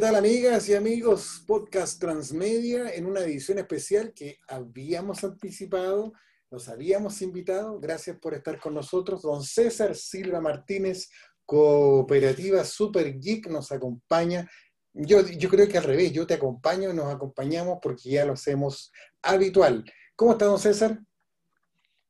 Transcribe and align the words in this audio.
tal 0.00 0.16
amigas 0.16 0.66
y 0.70 0.74
amigos? 0.74 1.44
Podcast 1.46 2.00
Transmedia 2.00 2.88
en 2.94 3.04
una 3.04 3.20
edición 3.20 3.58
especial 3.58 4.14
que 4.14 4.38
habíamos 4.48 5.22
anticipado, 5.24 6.14
nos 6.50 6.70
habíamos 6.70 7.20
invitado. 7.20 7.78
Gracias 7.78 8.16
por 8.16 8.32
estar 8.32 8.58
con 8.58 8.72
nosotros. 8.72 9.20
Don 9.20 9.42
César 9.42 9.94
Silva 9.94 10.40
Martínez, 10.40 11.10
Cooperativa 11.44 12.64
Super 12.64 13.20
Geek, 13.20 13.48
nos 13.48 13.72
acompaña. 13.72 14.50
Yo, 14.94 15.20
yo 15.20 15.50
creo 15.50 15.68
que 15.68 15.76
al 15.76 15.84
revés, 15.84 16.12
yo 16.12 16.26
te 16.26 16.32
acompaño, 16.32 16.94
nos 16.94 17.14
acompañamos 17.14 17.78
porque 17.82 18.08
ya 18.08 18.24
lo 18.24 18.32
hacemos 18.32 18.90
habitual. 19.20 19.84
¿Cómo 20.16 20.32
está, 20.32 20.46
don 20.46 20.58
César? 20.58 20.98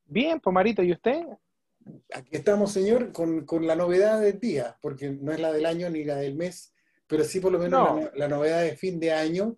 Bien, 0.05 0.39
Pomarito, 0.39 0.85
¿y 0.85 0.93
usted? 0.93 1.25
Aquí 2.15 2.37
estamos, 2.37 2.71
señor, 2.71 3.11
con, 3.11 3.45
con 3.45 3.67
la 3.67 3.75
novedad 3.75 4.21
del 4.21 4.39
día, 4.39 4.79
porque 4.81 5.11
no 5.11 5.33
es 5.33 5.41
la 5.41 5.53
del 5.53 5.67
año 5.67 5.91
ni 5.91 6.05
la 6.05 6.15
del 6.15 6.37
mes 6.37 6.73
pero 7.11 7.25
sí 7.25 7.41
por 7.41 7.51
lo 7.51 7.59
menos 7.59 8.09
la, 8.15 8.29
novedad 8.29 8.63
de 8.63 8.77
fin 8.77 9.01
de 9.01 9.13
año 9.13 9.57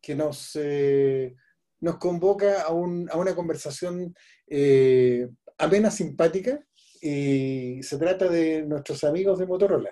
que 0.00 0.14
nos, 0.14 0.52
eh, 0.54 1.34
nos 1.80 1.98
convoca 1.98 2.62
a, 2.62 2.72
una 2.72 3.34
conversación 3.34 4.14
eh, 4.46 5.28
apenas 5.58 5.96
simpática 5.96 6.64
y 7.00 7.82
se 7.82 7.98
trata 7.98 8.28
de 8.28 8.62
nuestros 8.62 9.02
amigos 9.02 9.40
de 9.40 9.46
Motorola. 9.46 9.90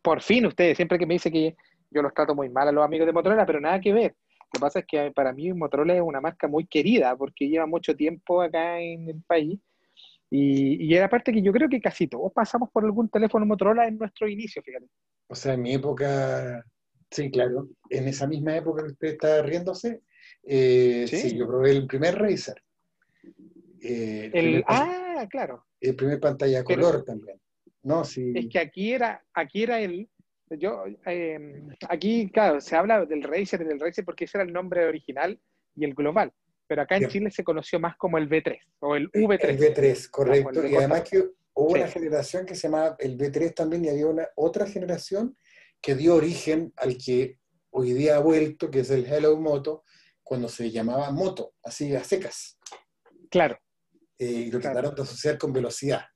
Por 0.00 0.22
fin 0.22 0.46
ustedes, 0.46 0.78
siempre 0.78 0.98
que 0.98 1.06
me 1.06 1.14
dice 1.14 1.30
que 1.30 1.54
yo 1.90 2.00
los 2.00 2.14
trato 2.14 2.34
muy 2.34 2.48
mal 2.48 2.66
a 2.68 2.72
los 2.72 2.84
amigos 2.84 3.06
de 3.06 3.12
Motorola, 3.12 3.44
pero 3.44 3.60
nada 3.60 3.80
que 3.82 3.92
ver. 3.92 4.16
Lo 4.38 4.50
que 4.54 4.60
pasa 4.60 4.78
es 4.78 4.86
que 4.86 5.12
para 5.14 5.34
mí 5.34 5.52
Motorola 5.52 5.94
es 5.94 6.00
una 6.00 6.22
marca 6.22 6.48
muy 6.48 6.66
querida 6.66 7.14
porque 7.16 7.48
lleva 7.48 7.66
mucho 7.66 7.94
tiempo 7.94 8.40
acá 8.40 8.80
en 8.80 9.10
el 9.10 9.22
país 9.26 9.60
y, 10.34 10.82
y 10.82 10.94
era 10.94 11.10
parte 11.10 11.30
que 11.30 11.42
yo 11.42 11.52
creo 11.52 11.68
que 11.68 11.78
casi 11.78 12.06
todos 12.06 12.32
pasamos 12.32 12.70
por 12.70 12.82
algún 12.84 13.10
teléfono 13.10 13.44
Motorola 13.44 13.86
en 13.86 13.98
nuestro 13.98 14.26
inicio, 14.26 14.62
fíjate. 14.62 14.86
O 15.26 15.34
sea, 15.34 15.52
en 15.52 15.60
mi 15.60 15.74
época, 15.74 16.64
sí, 17.10 17.30
claro, 17.30 17.68
en 17.90 18.08
esa 18.08 18.26
misma 18.26 18.56
época 18.56 18.82
que 18.82 18.92
usted 18.92 19.08
está 19.08 19.42
riéndose, 19.42 20.00
eh, 20.42 21.04
¿Sí? 21.06 21.36
yo 21.36 21.46
probé 21.46 21.72
el 21.72 21.86
primer 21.86 22.18
Razer. 22.18 22.62
Eh, 23.82 24.30
el, 24.32 24.64
ah, 24.68 25.26
claro. 25.28 25.66
El 25.78 25.96
primer 25.96 26.18
pantalla 26.18 26.64
color 26.64 27.04
también. 27.04 27.38
No, 27.82 28.02
sí. 28.02 28.32
Es 28.34 28.48
que 28.48 28.58
aquí 28.58 28.94
era, 28.94 29.22
aquí 29.34 29.64
era 29.64 29.82
el, 29.82 30.08
yo, 30.48 30.84
eh, 31.04 31.62
aquí, 31.90 32.30
claro, 32.30 32.62
se 32.62 32.74
habla 32.74 33.04
del 33.04 33.22
Razer 33.22 33.60
y 33.60 33.64
del 33.64 33.80
Razer 33.80 34.06
porque 34.06 34.24
ese 34.24 34.38
era 34.38 34.46
el 34.46 34.52
nombre 34.54 34.86
original 34.86 35.38
y 35.76 35.84
el 35.84 35.92
global 35.92 36.32
pero 36.72 36.82
acá 36.84 36.96
en 36.96 37.06
Chile 37.08 37.30
se 37.30 37.44
conoció 37.44 37.78
más 37.78 37.98
como 37.98 38.16
el 38.16 38.30
V3 38.30 38.58
o 38.78 38.96
el 38.96 39.12
V3. 39.12 39.44
El 39.44 39.58
V3, 39.58 40.08
correcto. 40.08 40.66
y 40.66 40.74
además 40.74 41.02
que 41.02 41.18
hubo 41.52 41.72
una 41.74 41.86
generación 41.86 42.46
que 42.46 42.54
se 42.54 42.62
llamaba 42.66 42.96
el 42.98 43.18
V3 43.18 43.52
también 43.52 43.84
y 43.84 43.90
había 43.90 44.06
una 44.06 44.26
otra 44.36 44.66
generación 44.66 45.36
que 45.82 45.94
dio 45.94 46.14
origen 46.14 46.72
al 46.76 46.96
que 46.96 47.38
hoy 47.72 47.92
día 47.92 48.16
ha 48.16 48.20
vuelto, 48.20 48.70
que 48.70 48.80
es 48.80 48.90
el 48.90 49.04
Hello 49.04 49.36
Moto, 49.36 49.84
cuando 50.22 50.48
se 50.48 50.70
llamaba 50.70 51.10
Moto, 51.10 51.52
así 51.62 51.94
a 51.94 52.02
secas. 52.02 52.58
Claro. 53.30 53.58
Eh, 54.18 54.24
y 54.24 54.50
lo 54.50 54.58
trataron 54.58 54.94
de 54.94 55.02
asociar 55.02 55.36
con 55.36 55.52
velocidad. 55.52 56.06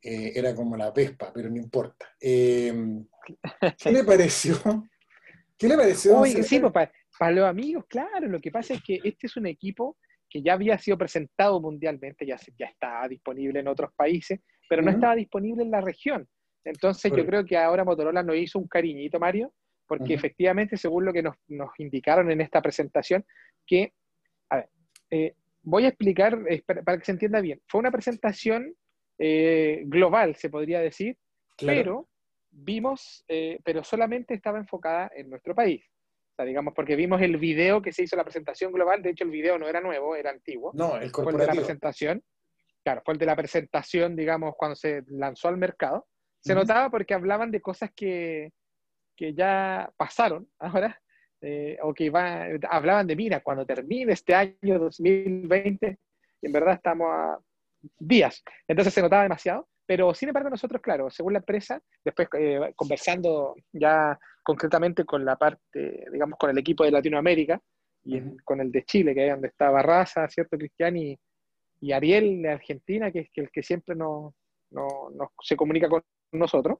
Eh, 0.00 0.32
era 0.34 0.54
como 0.54 0.78
la 0.78 0.92
Vespa, 0.92 1.30
pero 1.30 1.50
no 1.50 1.56
importa. 1.58 2.08
Eh, 2.18 2.72
¿Qué 3.76 3.92
le 3.92 4.02
pareció? 4.04 4.58
¿Qué 5.58 5.68
le 5.68 5.76
pareció? 5.76 6.24
sí, 6.24 6.58
papá. 6.58 6.90
Para 7.20 7.32
los 7.32 7.44
amigos, 7.44 7.84
claro, 7.86 8.28
lo 8.28 8.40
que 8.40 8.50
pasa 8.50 8.72
es 8.72 8.82
que 8.82 8.98
este 9.04 9.26
es 9.26 9.36
un 9.36 9.44
equipo 9.44 9.98
que 10.26 10.40
ya 10.40 10.54
había 10.54 10.78
sido 10.78 10.96
presentado 10.96 11.60
mundialmente, 11.60 12.24
ya, 12.24 12.38
ya 12.58 12.64
estaba 12.64 13.06
disponible 13.08 13.60
en 13.60 13.68
otros 13.68 13.92
países, 13.94 14.40
pero 14.66 14.80
no 14.80 14.90
estaba 14.90 15.16
disponible 15.16 15.62
en 15.62 15.70
la 15.70 15.82
región. 15.82 16.26
Entonces 16.64 17.12
yo 17.14 17.26
creo 17.26 17.44
que 17.44 17.58
ahora 17.58 17.84
Motorola 17.84 18.22
nos 18.22 18.36
hizo 18.36 18.58
un 18.58 18.66
cariñito, 18.68 19.20
Mario, 19.20 19.52
porque 19.86 20.14
efectivamente, 20.14 20.78
según 20.78 21.04
lo 21.04 21.12
que 21.12 21.22
nos, 21.22 21.36
indicaron 21.76 22.30
en 22.30 22.40
esta 22.40 22.62
presentación, 22.62 23.22
que, 23.66 23.92
a 24.48 24.56
ver, 24.56 24.70
eh, 25.10 25.34
voy 25.60 25.84
a 25.84 25.88
explicar 25.88 26.38
para, 26.64 26.98
que 26.98 27.04
se 27.04 27.12
entienda 27.12 27.42
bien. 27.42 27.60
Fue 27.66 27.80
una 27.80 27.90
presentación 27.90 28.74
eh, 29.18 29.82
global, 29.84 30.36
se 30.36 30.48
podría 30.48 30.80
decir, 30.80 31.18
pero 31.58 32.08
vimos, 32.50 33.26
eh, 33.28 33.58
pero 33.62 33.84
solamente 33.84 34.32
estaba 34.32 34.56
enfocada 34.56 35.10
en 35.14 35.28
nuestro 35.28 35.54
país 35.54 35.84
digamos, 36.44 36.74
porque 36.74 36.96
vimos 36.96 37.20
el 37.22 37.36
video 37.36 37.82
que 37.82 37.92
se 37.92 38.02
hizo 38.02 38.16
la 38.16 38.24
presentación 38.24 38.72
global, 38.72 39.02
de 39.02 39.10
hecho 39.10 39.24
el 39.24 39.30
video 39.30 39.58
no 39.58 39.68
era 39.68 39.80
nuevo, 39.80 40.16
era 40.16 40.30
antiguo. 40.30 40.72
No, 40.74 40.96
el 40.96 41.10
Fue 41.10 41.32
el 41.32 41.38
de 41.38 41.46
la 41.46 41.52
presentación, 41.52 42.22
claro, 42.84 43.02
fue 43.04 43.14
el 43.14 43.18
de 43.18 43.26
la 43.26 43.36
presentación, 43.36 44.16
digamos, 44.16 44.54
cuando 44.56 44.76
se 44.76 45.02
lanzó 45.08 45.48
al 45.48 45.56
mercado. 45.56 46.06
Se 46.40 46.54
notaba 46.54 46.90
porque 46.90 47.12
hablaban 47.12 47.50
de 47.50 47.60
cosas 47.60 47.90
que, 47.94 48.52
que 49.14 49.34
ya 49.34 49.92
pasaron 49.96 50.48
ahora, 50.58 51.00
eh, 51.42 51.78
o 51.82 51.94
que 51.94 52.04
iba, 52.04 52.46
hablaban 52.68 53.06
de, 53.06 53.16
mira, 53.16 53.40
cuando 53.40 53.66
termine 53.66 54.12
este 54.12 54.34
año 54.34 54.78
2020, 54.78 55.98
en 56.42 56.52
verdad 56.52 56.74
estamos 56.74 57.08
a 57.10 57.38
días, 57.98 58.42
entonces 58.68 58.92
se 58.92 59.00
notaba 59.00 59.22
demasiado, 59.22 59.68
pero 59.90 60.14
sin 60.14 60.28
embargo 60.28 60.50
nosotros, 60.50 60.80
claro, 60.80 61.10
según 61.10 61.32
la 61.32 61.40
empresa, 61.40 61.82
después 62.04 62.28
eh, 62.38 62.72
conversando 62.76 63.56
ya 63.72 64.16
concretamente 64.40 65.04
con 65.04 65.24
la 65.24 65.34
parte, 65.34 66.04
digamos, 66.12 66.38
con 66.38 66.48
el 66.48 66.58
equipo 66.58 66.84
de 66.84 66.92
Latinoamérica 66.92 67.60
y 68.04 68.36
con 68.44 68.60
el 68.60 68.70
de 68.70 68.84
Chile, 68.84 69.12
que 69.12 69.26
es 69.26 69.32
donde 69.32 69.48
está 69.48 69.68
Barraza, 69.68 70.28
¿cierto? 70.28 70.56
Cristian 70.56 70.96
y, 70.96 71.18
Ariel 71.92 72.40
de 72.40 72.50
Argentina, 72.50 73.10
que 73.10 73.18
es 73.18 73.30
el 73.34 73.50
que 73.50 73.64
siempre 73.64 73.96
nos, 73.96 74.32
se 75.42 75.56
comunica 75.56 75.88
con 75.88 76.04
nosotros. 76.34 76.78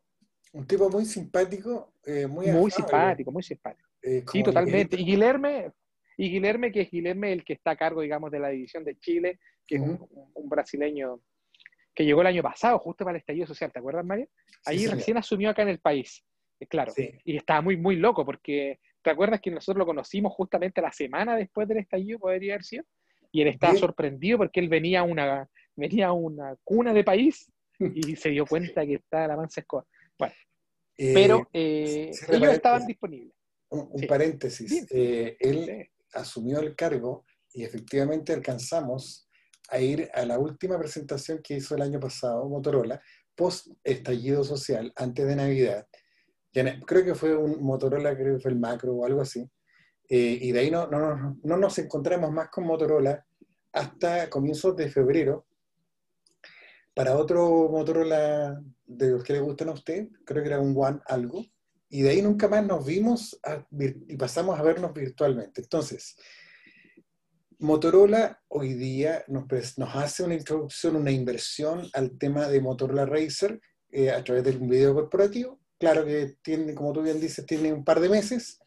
Un 0.52 0.68
tipo 0.68 0.88
muy 0.88 1.04
simpático, 1.04 1.94
eh, 2.06 2.28
muy 2.28 2.46
Muy 2.46 2.70
simpático, 2.70 3.32
muy 3.32 3.42
simpático. 3.42 3.88
Eh, 4.02 4.22
sí, 4.30 4.44
totalmente. 4.44 4.94
Y 5.00 5.04
Guilherme, 5.04 5.72
y 6.16 6.30
Guilherme, 6.30 6.70
que 6.70 6.82
es 6.82 6.90
Guilherme 6.92 7.32
el 7.32 7.44
que 7.44 7.54
está 7.54 7.72
a 7.72 7.76
cargo, 7.76 8.02
digamos, 8.02 8.30
de 8.30 8.38
la 8.38 8.50
división 8.50 8.84
de 8.84 8.96
Chile, 9.00 9.40
que 9.66 9.78
es 9.78 9.82
un 9.82 10.48
brasileño 10.48 11.20
que 11.94 12.04
llegó 12.04 12.20
el 12.20 12.28
año 12.28 12.42
pasado, 12.42 12.78
justo 12.78 13.04
para 13.04 13.16
el 13.16 13.20
estallido 13.20 13.46
social, 13.46 13.72
¿te 13.72 13.78
acuerdas, 13.78 14.04
Mario? 14.04 14.28
Ahí 14.64 14.86
recién 14.86 15.16
asumió 15.16 15.50
acá 15.50 15.62
en 15.62 15.68
el 15.68 15.80
país, 15.80 16.24
eh, 16.60 16.66
claro. 16.66 16.92
Y 17.24 17.36
estaba 17.36 17.60
muy, 17.60 17.76
muy 17.76 17.96
loco, 17.96 18.24
porque 18.24 18.78
¿te 19.02 19.10
acuerdas 19.10 19.40
que 19.40 19.50
nosotros 19.50 19.78
lo 19.78 19.86
conocimos 19.86 20.32
justamente 20.34 20.80
la 20.80 20.92
semana 20.92 21.36
después 21.36 21.66
del 21.68 21.78
estallido, 21.78 22.18
podría 22.18 22.54
haber 22.54 22.64
sido? 22.64 22.84
Y 23.32 23.42
él 23.42 23.48
estaba 23.48 23.76
sorprendido 23.76 24.38
porque 24.38 24.60
él 24.60 24.68
venía 24.68 25.00
a 25.00 25.02
una, 25.04 25.48
venía 25.76 26.12
una 26.12 26.56
cuna 26.64 26.92
de 26.92 27.04
país 27.04 27.50
y 27.78 28.16
se 28.16 28.30
dio 28.30 28.46
cuenta 28.46 28.84
que 28.84 28.94
estaba 28.94 29.28
la 29.28 29.36
mansa 29.36 29.60
escoba. 29.60 29.84
Bueno, 30.18 30.34
eh, 30.98 31.12
pero 31.14 31.48
eh, 31.52 32.10
ellos 32.28 32.52
estaban 32.52 32.86
disponibles. 32.86 33.34
Un, 33.70 34.04
paréntesis. 34.08 34.88
él 34.90 35.88
asumió 36.12 36.58
el 36.58 36.74
cargo 36.74 37.24
y 37.54 37.62
efectivamente 37.62 38.32
alcanzamos 38.32 39.29
a 39.70 39.80
ir 39.80 40.10
a 40.12 40.24
la 40.26 40.38
última 40.38 40.78
presentación 40.78 41.40
que 41.42 41.56
hizo 41.56 41.74
el 41.74 41.82
año 41.82 42.00
pasado 42.00 42.48
Motorola, 42.48 43.00
post 43.34 43.68
estallido 43.84 44.44
social, 44.44 44.92
antes 44.96 45.26
de 45.26 45.36
Navidad. 45.36 45.86
Creo 46.52 47.04
que 47.04 47.14
fue 47.14 47.36
un 47.36 47.62
Motorola, 47.62 48.16
creo 48.16 48.36
que 48.36 48.42
fue 48.42 48.50
el 48.50 48.58
macro 48.58 48.94
o 48.94 49.06
algo 49.06 49.20
así. 49.20 49.48
Eh, 50.08 50.38
y 50.40 50.52
de 50.52 50.60
ahí 50.60 50.70
no, 50.70 50.88
no, 50.88 51.38
no, 51.42 51.56
nos 51.56 51.78
encontramos 51.78 52.32
más 52.32 52.48
con 52.50 52.64
Motorola 52.64 53.24
hasta 53.72 54.28
comienzos 54.28 54.74
de 54.76 54.90
febrero 54.90 55.46
para 56.92 57.16
otro 57.16 57.68
Motorola 57.70 58.60
de 58.84 59.10
los 59.10 59.22
que 59.22 59.34
le 59.34 59.40
gustan 59.40 59.68
a 59.68 59.72
usted, 59.72 60.08
creo 60.24 60.42
que 60.42 60.48
era 60.48 60.60
un 60.60 60.74
One 60.76 60.98
algo, 61.06 61.44
y 61.88 62.02
de 62.02 62.10
ahí 62.10 62.22
nunca 62.22 62.48
más 62.48 62.66
nos 62.66 62.84
vimos 62.84 63.40
y 64.08 64.16
pasamos 64.16 64.58
a 64.58 64.62
vernos 64.62 64.92
virtualmente. 64.92 65.60
Entonces, 65.60 66.16
Motorola 67.60 68.40
hoy 68.48 68.72
día 68.72 69.22
nos, 69.28 69.44
hace 69.94 70.22
una 70.22 70.34
introducción, 70.34 70.96
una 70.96 71.10
inversión 71.10 71.86
al 71.92 72.16
tema 72.16 72.48
de 72.48 72.58
Motorola 72.58 73.04
Racer 73.04 73.60
eh, 73.90 74.10
a 74.10 74.24
través 74.24 74.44
del 74.44 74.58
video 74.60 74.94
corporativo. 74.94 75.60
Claro 75.78 76.06
que 76.06 76.36
tiene, 76.40 76.74
como 76.74 76.94
tú 76.94 77.02
bien 77.02 77.20
dices, 77.20 77.44
tiene 77.44 77.70
un 77.70 77.84
par 77.84 78.00
de 78.00 78.08
meses, 78.08 78.60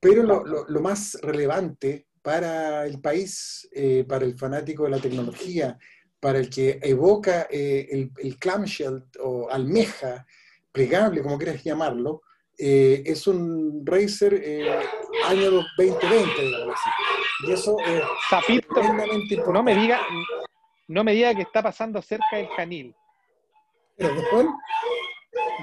pero 0.00 0.22
lo, 0.22 0.80
más 0.80 1.18
relevante 1.20 2.06
para 2.22 2.86
el 2.86 2.98
país, 2.98 3.68
eh, 3.72 4.06
para 4.08 4.24
el 4.24 4.38
fanático 4.38 4.84
de 4.84 4.90
la 4.90 5.00
tecnología, 5.00 5.78
para 6.18 6.38
el 6.38 6.48
que 6.48 6.78
evoca 6.82 7.46
eh, 7.50 8.10
el, 8.16 8.38
clamshell 8.38 9.04
o 9.20 9.50
almeja 9.50 10.26
plegable, 10.72 11.22
como 11.22 11.36
quieras 11.36 11.62
llamarlo, 11.62 12.22
es 12.56 13.26
un 13.26 13.84
Racer 13.84 14.32
año 15.26 15.50
2020, 15.76 16.42
digamos 16.42 16.74
así. 16.74 16.90
Y 17.46 17.52
eso 17.52 17.76
es 17.80 18.02
Zapito, 18.28 19.52
no 19.52 19.62
me 19.62 19.74
diga, 19.74 20.00
no 20.88 21.04
me 21.04 21.12
diga 21.12 21.34
que 21.34 21.42
está 21.42 21.62
pasando 21.62 22.00
cerca 22.02 22.36
del 22.36 22.48
canil. 22.56 22.94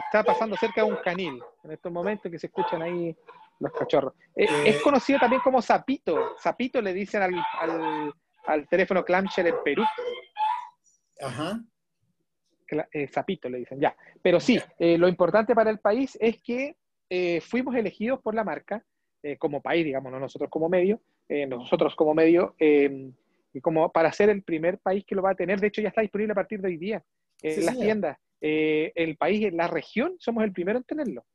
Está 0.06 0.24
pasando 0.24 0.56
cerca 0.58 0.84
de 0.84 0.92
un 0.92 0.98
canil, 0.98 1.42
en 1.64 1.72
estos 1.72 1.92
momentos 1.92 2.32
que 2.32 2.40
se 2.40 2.48
escuchan 2.48 2.82
ahí 2.82 3.16
los 3.60 3.72
cachorros. 3.74 4.14
Eh, 4.36 4.46
eh. 4.46 4.64
Es, 4.66 4.82
conocido 4.82 5.20
también 5.20 5.42
como 5.42 5.62
Zapito. 5.62 6.36
Zapito 6.40 6.82
le 6.82 6.94
dicen 6.94 7.22
al, 7.22 8.14
al, 8.46 8.68
teléfono 8.68 9.04
clamshell 9.04 9.48
en 9.48 9.56
Perú. 9.64 9.84
Ajá. 11.22 11.60
Zapito 13.14 13.50
le 13.50 13.60
dicen, 13.60 13.80
ya. 13.80 13.96
Pero 14.22 14.40
sí, 14.40 14.60
lo 14.80 15.08
importante 15.08 15.54
para 15.54 15.70
el 15.70 15.80
país 15.80 16.18
es 16.22 16.42
que 16.42 16.76
fuimos 17.42 17.76
elegidos 17.76 18.22
por 18.22 18.34
la 18.34 18.46
marca 18.46 18.84
como 19.40 19.62
país, 19.62 19.86
digamos, 19.86 20.12
no 20.12 20.20
nosotros 20.20 20.50
como 20.50 20.70
medio, 20.70 21.02
nosotros 21.48 21.96
como 21.96 22.14
medio, 22.14 22.56
y 22.60 23.62
como 23.62 23.92
para 23.92 24.12
ser 24.12 24.30
el 24.30 24.44
primer 24.44 24.80
país 24.80 25.04
que 25.06 25.16
lo 25.16 25.22
va 25.22 25.32
a 25.32 25.36
tener. 25.36 25.60
De 25.60 25.68
hecho, 25.68 25.82
ya 25.82 25.90
está 25.90 26.02
disponible 26.02 26.32
a 26.32 26.36
partir 26.36 26.62
de 26.62 26.70
hoy 26.70 26.78
día 26.78 27.04
en 27.42 27.66
las 27.66 27.78
tiendas. 27.78 28.18
el 28.40 29.18
país, 29.18 29.46
en 29.46 29.58
la 29.58 29.68
región, 29.68 30.16
somos 30.20 30.44
el 30.44 30.52
primero 30.52 30.80
en 30.80 30.84
tenerlo 30.84 31.26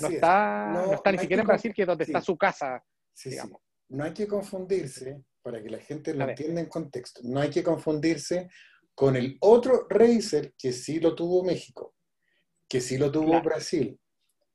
no, 0.00 0.08
está, 0.08 0.70
no, 0.72 0.92
está 0.92 1.12
ni 1.12 1.18
siquiera 1.18 1.42
en 1.42 1.48
Brasil, 1.48 1.72
que 1.74 1.82
es 1.82 1.88
donde 1.88 2.04
está 2.04 2.20
su 2.20 2.36
casa. 2.36 2.82
digamos. 3.24 3.60
No 3.88 4.04
hay 4.04 4.12
que 4.12 4.26
confundirse, 4.26 5.22
para 5.42 5.62
que 5.62 5.70
la 5.70 5.78
gente 5.78 6.12
lo 6.12 6.28
entienda 6.28 6.60
en 6.60 6.68
contexto, 6.68 7.20
no 7.24 7.40
hay 7.40 7.50
que 7.50 7.62
confundirse 7.62 8.48
con 8.94 9.14
el 9.14 9.36
otro 9.40 9.86
Razer 9.88 10.54
que 10.58 10.72
sí 10.72 10.98
lo 10.98 11.14
tuvo 11.14 11.44
México, 11.44 11.94
que 12.68 12.80
sí 12.80 12.98
lo 12.98 13.12
tuvo 13.12 13.40
Brasil, 13.42 13.98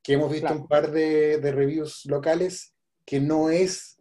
que 0.03 0.13
hemos 0.13 0.31
visto 0.31 0.53
un 0.53 0.67
par 0.67 0.91
de, 0.91 1.39
reviews 1.51 2.05
locales 2.05 2.73
que 3.05 3.19
no 3.19 3.49
es 3.49 3.99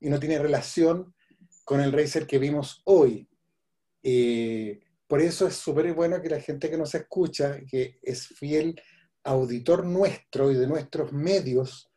y 0.00 0.10
no 0.10 0.20
tiene 0.20 0.38
relación 0.38 1.14
con 1.64 1.80
el 1.80 1.92
Razer 1.92 2.26
que 2.26 2.38
vimos 2.38 2.82
hoy. 2.84 3.28
Eh, 4.02 4.80
por 5.06 5.20
eso 5.20 5.46
es 5.46 5.54
súper 5.54 5.92
bueno 5.94 6.20
que 6.20 6.28
la 6.28 6.40
gente 6.40 6.70
que 6.70 6.76
nos 6.76 6.94
escucha, 6.94 7.60
que 7.66 7.98
es 8.02 8.26
fiel 8.26 8.80
auditor 9.24 9.84
nuestro 9.84 10.50
y 10.50 10.54
de 10.54 10.66
nuestros 10.66 11.12
medios 11.12 11.90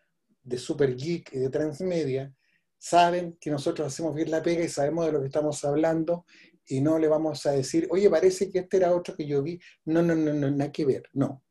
de 0.44 0.57
Super 0.57 0.95
Geek 0.95 1.33
y 1.33 1.39
de 1.39 1.50
Transmedia, 1.50 2.33
saben 2.77 3.38
que 3.39 3.51
nosotros 3.51 3.88
hacemos 3.88 4.15
bien 4.15 4.31
la 4.31 4.42
pega 4.42 4.63
y 4.63 4.69
sabemos 4.69 5.06
de 5.06 5.12
lo 5.12 5.19
que 5.19 5.27
estamos 5.27 5.63
hablando 5.63 6.25
y 6.65 6.81
no 6.81 6.97
le 6.97 7.07
vamos 7.07 7.45
a 7.45 7.51
decir, 7.51 7.88
oye, 7.92 8.09
parece 8.09 8.50
que 8.50 8.59
este 8.59 8.77
era 8.77 8.95
otro 8.95 9.15
que 9.15 9.27
yo 9.27 9.44
vi. 9.44 9.59
No, 9.86 10.01
no, 10.01 10.15
no, 10.15 10.33
no, 10.33 10.50
nada 10.50 10.71
que 10.71 10.86
ver, 10.86 11.04
no. 11.13 11.44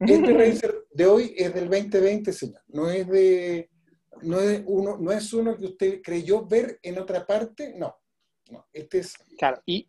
Este 0.00 0.32
Razer 0.34 0.86
de 0.92 1.06
hoy 1.06 1.34
es 1.36 1.52
del 1.54 1.68
2020, 1.68 2.32
señor. 2.32 2.62
No 2.68 2.90
es 2.90 3.06
de, 3.08 3.70
no 4.22 4.40
es 4.40 4.62
uno, 4.66 4.96
no 4.98 5.12
es 5.12 5.32
uno 5.32 5.56
que 5.56 5.66
usted 5.66 6.02
creyó 6.02 6.46
ver 6.46 6.78
en 6.82 6.98
otra 6.98 7.26
parte, 7.26 7.74
no. 7.76 7.96
no 8.50 8.66
este 8.72 8.98
es 8.98 9.14
claro, 9.36 9.60
y 9.66 9.88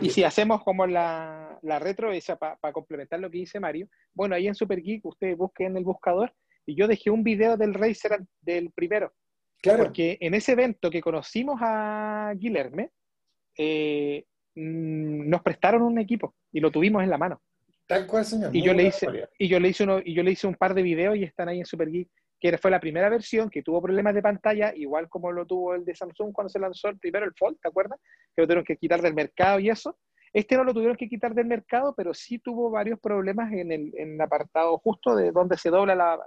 y 0.00 0.10
si 0.10 0.24
hacemos 0.24 0.62
como 0.62 0.86
la, 0.86 1.58
retro, 1.80 2.12
esa 2.12 2.36
para 2.36 2.72
complementar 2.72 3.20
lo 3.20 3.30
que 3.30 3.38
dice 3.38 3.60
Mario, 3.60 3.88
bueno, 4.12 4.34
ahí 4.34 4.46
en 4.46 4.54
Super 4.54 4.80
Geek 4.80 5.04
usted 5.04 5.36
busque 5.36 5.64
en 5.64 5.76
el 5.76 5.84
buscador 5.84 6.32
y 6.66 6.74
yo 6.74 6.88
dejé 6.88 7.10
un 7.10 7.22
video 7.22 7.56
del 7.56 7.74
Racer 7.74 8.24
del 8.40 8.70
primero. 8.70 9.12
Claro. 9.62 9.84
Porque 9.84 10.18
en 10.20 10.34
ese 10.34 10.52
evento 10.52 10.90
que 10.90 11.00
conocimos 11.00 11.58
a 11.60 12.32
Guilherme, 12.36 12.90
eh, 13.56 14.24
mm, 14.54 15.28
nos 15.28 15.42
prestaron 15.42 15.82
un 15.82 15.98
equipo 15.98 16.34
y 16.52 16.60
lo 16.60 16.70
tuvimos 16.70 17.02
en 17.02 17.10
la 17.10 17.18
mano. 17.18 17.40
Tal 17.86 18.06
cual, 18.06 18.24
señor. 18.24 18.54
Y 18.54 18.62
yo, 18.62 18.72
le 18.72 18.84
hice, 18.84 19.06
y 19.38 19.48
yo 19.48 19.60
le 19.60 19.68
hice 19.68 19.84
uno, 19.84 20.00
y 20.02 20.14
yo 20.14 20.22
le 20.22 20.30
hice 20.30 20.46
un 20.46 20.54
par 20.54 20.74
de 20.74 20.82
videos 20.82 21.16
y 21.16 21.24
están 21.24 21.48
ahí 21.48 21.58
en 21.58 21.66
Super 21.66 21.90
Geek, 21.90 22.08
que 22.40 22.58
fue 22.58 22.70
la 22.70 22.80
primera 22.80 23.08
versión 23.08 23.50
que 23.50 23.62
tuvo 23.62 23.82
problemas 23.82 24.14
de 24.14 24.22
pantalla, 24.22 24.72
igual 24.74 25.08
como 25.08 25.32
lo 25.32 25.46
tuvo 25.46 25.74
el 25.74 25.84
de 25.84 25.94
Samsung 25.94 26.32
cuando 26.32 26.48
se 26.48 26.58
lanzó 26.58 26.88
el 26.88 26.98
primero, 26.98 27.26
el 27.26 27.34
Fold, 27.34 27.58
¿te 27.60 27.68
acuerdas? 27.68 27.98
que 28.34 28.42
lo 28.42 28.46
tuvieron 28.46 28.64
que 28.64 28.76
quitar 28.76 29.00
del 29.00 29.14
mercado 29.14 29.60
y 29.60 29.70
eso. 29.70 29.98
Este 30.32 30.56
no 30.56 30.64
lo 30.64 30.74
tuvieron 30.74 30.96
que 30.96 31.08
quitar 31.08 31.32
del 31.32 31.46
mercado, 31.46 31.94
pero 31.96 32.12
sí 32.12 32.40
tuvo 32.40 32.68
varios 32.70 32.98
problemas 32.98 33.52
en 33.52 33.70
el, 33.70 34.20
apartado 34.20 34.76
justo 34.78 35.14
de 35.14 35.30
donde 35.30 35.56
se 35.56 35.70
dobla 35.70 35.94
la, 35.94 36.18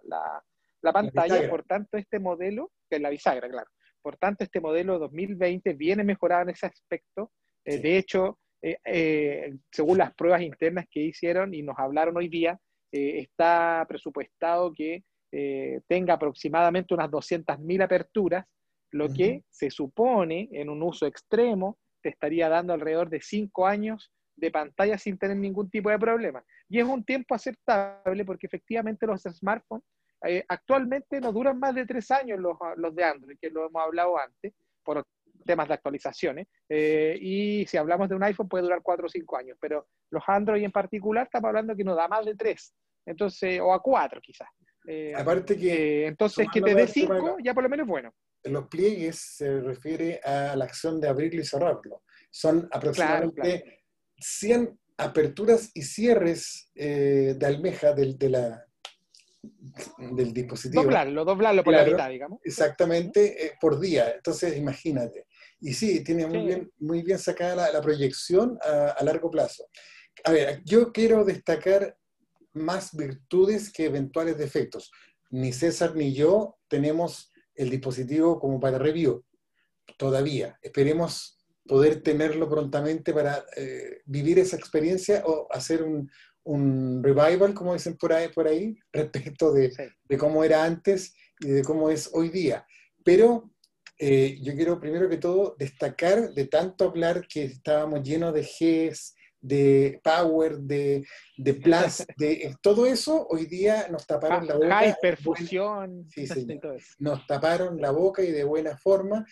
la, 0.81 0.93
pantalla. 0.93 1.49
por 1.49 1.63
tanto, 1.65 1.97
este 1.97 2.17
modelo, 2.17 2.71
que 2.89 2.95
es 2.95 3.01
la 3.01 3.09
bisagra, 3.09 3.49
claro. 3.49 3.69
Por 4.01 4.15
tanto, 4.15 4.45
este 4.45 4.61
modelo 4.61 4.97
2020 4.99 5.73
viene 5.73 6.05
mejorado 6.05 6.43
en 6.43 6.49
ese 6.51 6.67
aspecto. 6.67 7.31
Eh, 7.65 7.79
de 7.79 7.97
hecho, 7.97 8.39
eh, 8.71 8.79
eh, 8.85 9.57
según 9.71 9.97
las 9.97 10.13
pruebas 10.13 10.41
internas 10.41 10.85
que 10.89 11.01
hicieron 11.01 11.53
y 11.53 11.61
nos 11.61 11.77
hablaron 11.77 12.17
hoy 12.17 12.27
día, 12.27 12.59
está 12.89 13.85
presupuestado 13.87 14.73
que 14.73 15.03
tenga 15.87 16.15
aproximadamente 16.15 16.93
unas 16.93 17.11
200.000 17.11 17.83
aperturas, 17.83 18.45
lo 18.91 19.09
que 19.13 19.43
se 19.49 19.69
supone 19.69 20.47
en 20.51 20.69
un 20.69 20.81
uso 20.81 21.05
extremo 21.05 21.77
te 22.01 22.09
estaría 22.09 22.49
dando 22.49 22.73
alrededor 22.73 23.09
de 23.09 23.21
cinco 23.21 23.67
años 23.67 24.11
de 24.35 24.51
pantalla 24.51 24.97
sin 24.97 25.17
tener 25.17 25.37
ningún 25.37 25.69
tipo 25.69 25.89
de 25.89 25.99
problema. 25.99 26.43
Y 26.69 26.79
es 26.79 26.85
un 26.85 27.03
tiempo 27.03 27.35
aceptable 27.35 28.23
porque 28.25 28.47
efectivamente 28.47 29.05
los 29.05 29.21
smartphones 29.23 29.83
eh, 30.25 30.43
actualmente 30.47 31.19
no 31.19 31.31
duran 31.31 31.59
más 31.59 31.75
de 31.75 31.85
tres 31.85 32.09
años 32.11 32.39
los, 32.39 32.57
los, 32.77 32.95
de 32.95 33.03
Android, 33.03 33.37
que 33.39 33.49
lo 33.49 33.67
hemos 33.67 33.81
hablado 33.81 34.17
antes, 34.17 34.53
por 34.83 35.05
temas 35.47 35.67
de 35.67 35.73
actualizaciones. 35.73 36.47
Eh, 36.69 37.17
y 37.19 37.65
si 37.65 37.77
hablamos 37.77 38.07
de 38.09 38.15
un 38.15 38.23
iPhone 38.23 38.47
puede 38.47 38.65
durar 38.65 38.81
cuatro 38.83 39.07
o 39.07 39.09
cinco 39.09 39.37
años, 39.37 39.57
pero 39.59 39.87
los 40.11 40.23
Android 40.27 40.63
en 40.63 40.71
particular 40.71 41.25
estamos 41.25 41.47
hablando 41.47 41.75
que 41.75 41.83
no 41.83 41.95
da 41.95 42.07
más 42.07 42.25
de 42.25 42.35
tres, 42.35 42.75
entonces, 43.05 43.59
o 43.59 43.73
a 43.73 43.81
cuatro 43.81 44.21
quizás. 44.21 44.49
Eh, 44.87 45.13
Aparte 45.15 45.57
que... 45.57 46.05
entonces 46.05 46.47
que 46.53 46.61
te 46.61 46.73
dé 46.73 46.87
cinco 46.87 47.35
ya 47.43 47.53
por 47.53 47.61
lo 47.61 47.67
menos 47.67 47.85
bueno 47.85 48.13
los 48.43 48.67
pliegues 48.67 49.19
se 49.35 49.61
refiere 49.61 50.19
a 50.23 50.55
la 50.55 50.65
acción 50.65 50.99
de 50.99 51.07
abrirlo 51.07 51.41
y 51.41 51.45
cerrarlo. 51.45 52.03
Son 52.31 52.67
aproximadamente 52.71 53.83
100 54.19 54.79
aperturas 54.97 55.71
y 55.73 55.81
cierres 55.83 56.71
eh, 56.75 57.35
de 57.37 57.45
almeja 57.45 57.93
del, 57.93 58.17
de 58.17 58.29
la, 58.29 58.65
del 59.97 60.33
dispositivo. 60.33 60.83
Doblarlo, 60.83 61.25
doblarlo 61.25 61.63
por 61.63 61.73
la 61.73 61.85
mitad, 61.85 62.09
digamos. 62.09 62.39
Exactamente, 62.43 63.45
eh, 63.45 63.53
por 63.59 63.79
día. 63.79 64.13
Entonces, 64.15 64.57
imagínate. 64.57 65.25
Y 65.59 65.73
sí, 65.73 66.03
tiene 66.03 66.27
muy, 66.27 66.45
Bien, 66.45 66.71
muy 66.79 67.01
bien 67.01 67.19
sacada 67.19 67.71
la, 67.71 67.81
proyección 67.81 68.57
a, 68.63 68.89
a, 68.89 69.03
largo 69.03 69.31
plazo. 69.31 69.65
A 70.23 70.31
ver, 70.31 70.61
yo 70.63 70.91
quiero 70.91 71.23
destacar 71.25 71.97
más 72.53 72.95
virtudes 72.95 73.71
que 73.71 73.85
eventuales 73.85 74.37
defectos. 74.37 74.91
Ni 75.29 75.51
César 75.51 75.95
ni 75.95 76.13
yo 76.13 76.57
tenemos 76.67 77.31
el 77.55 77.69
dispositivo 77.69 78.39
como 78.39 78.59
para 78.59 78.77
review, 78.77 79.23
todavía. 79.97 80.57
Esperemos 80.61 81.37
poder 81.67 82.01
tenerlo 82.01 82.49
prontamente 82.49 83.13
para 83.13 83.45
eh, 83.55 84.01
vivir 84.05 84.39
esa 84.39 84.55
experiencia 84.55 85.23
o 85.25 85.47
hacer 85.51 85.83
un, 85.83 86.09
revival, 87.03 87.53
como 87.53 87.73
dicen 87.73 87.97
por 87.97 88.13
ahí, 88.13 88.29
por 88.29 88.47
ahí 88.47 88.77
respecto 88.93 89.51
de, 89.51 89.69
cómo 90.17 90.45
era 90.45 90.63
antes 90.63 91.13
y 91.41 91.49
de 91.49 91.61
cómo 91.61 91.89
es 91.89 92.09
hoy 92.13 92.29
día. 92.29 92.65
Pero 93.03 93.51
eh, 93.99 94.37
yo 94.41 94.53
quiero 94.53 94.79
primero 94.79 95.09
que 95.09 95.17
todo 95.17 95.55
destacar 95.57 96.33
de 96.33 96.45
tanto 96.47 96.85
hablar 96.85 97.27
que 97.27 97.45
estábamos 97.45 98.03
llenos 98.03 98.33
de 98.33 98.41
Gs, 98.41 99.15
de 99.41 99.99
Power, 100.03 100.59
de, 100.59 101.05
de 101.37 101.53
Plus, 101.55 102.05
de 102.17 102.55
todo 102.61 102.85
eso, 102.85 103.25
hoy 103.29 103.45
día 103.45 103.87
nos 103.89 104.05
taparon 104.05 104.45
la 104.45 104.55
boca. 104.55 104.97
perfusión. 105.01 106.07
Sí, 106.09 106.27
Nos 106.99 107.25
taparon 107.25 107.79
la 107.79 107.91
boca 107.91 108.23
y 108.23 108.31
de 108.31 108.43
buena 108.43 108.77
forma. 108.77 109.25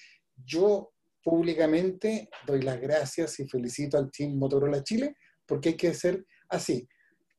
Yo 0.43 0.91
públicamente 1.23 2.29
doy 2.45 2.61
las 2.61 2.79
gracias 2.79 3.39
y 3.39 3.47
felicito 3.47 3.97
al 3.97 4.11
Team 4.11 4.35
Motorola 4.35 4.83
Chile 4.83 5.15
porque 5.45 5.69
hay 5.69 5.75
que 5.75 5.93
ser 5.93 6.25
así. 6.49 6.87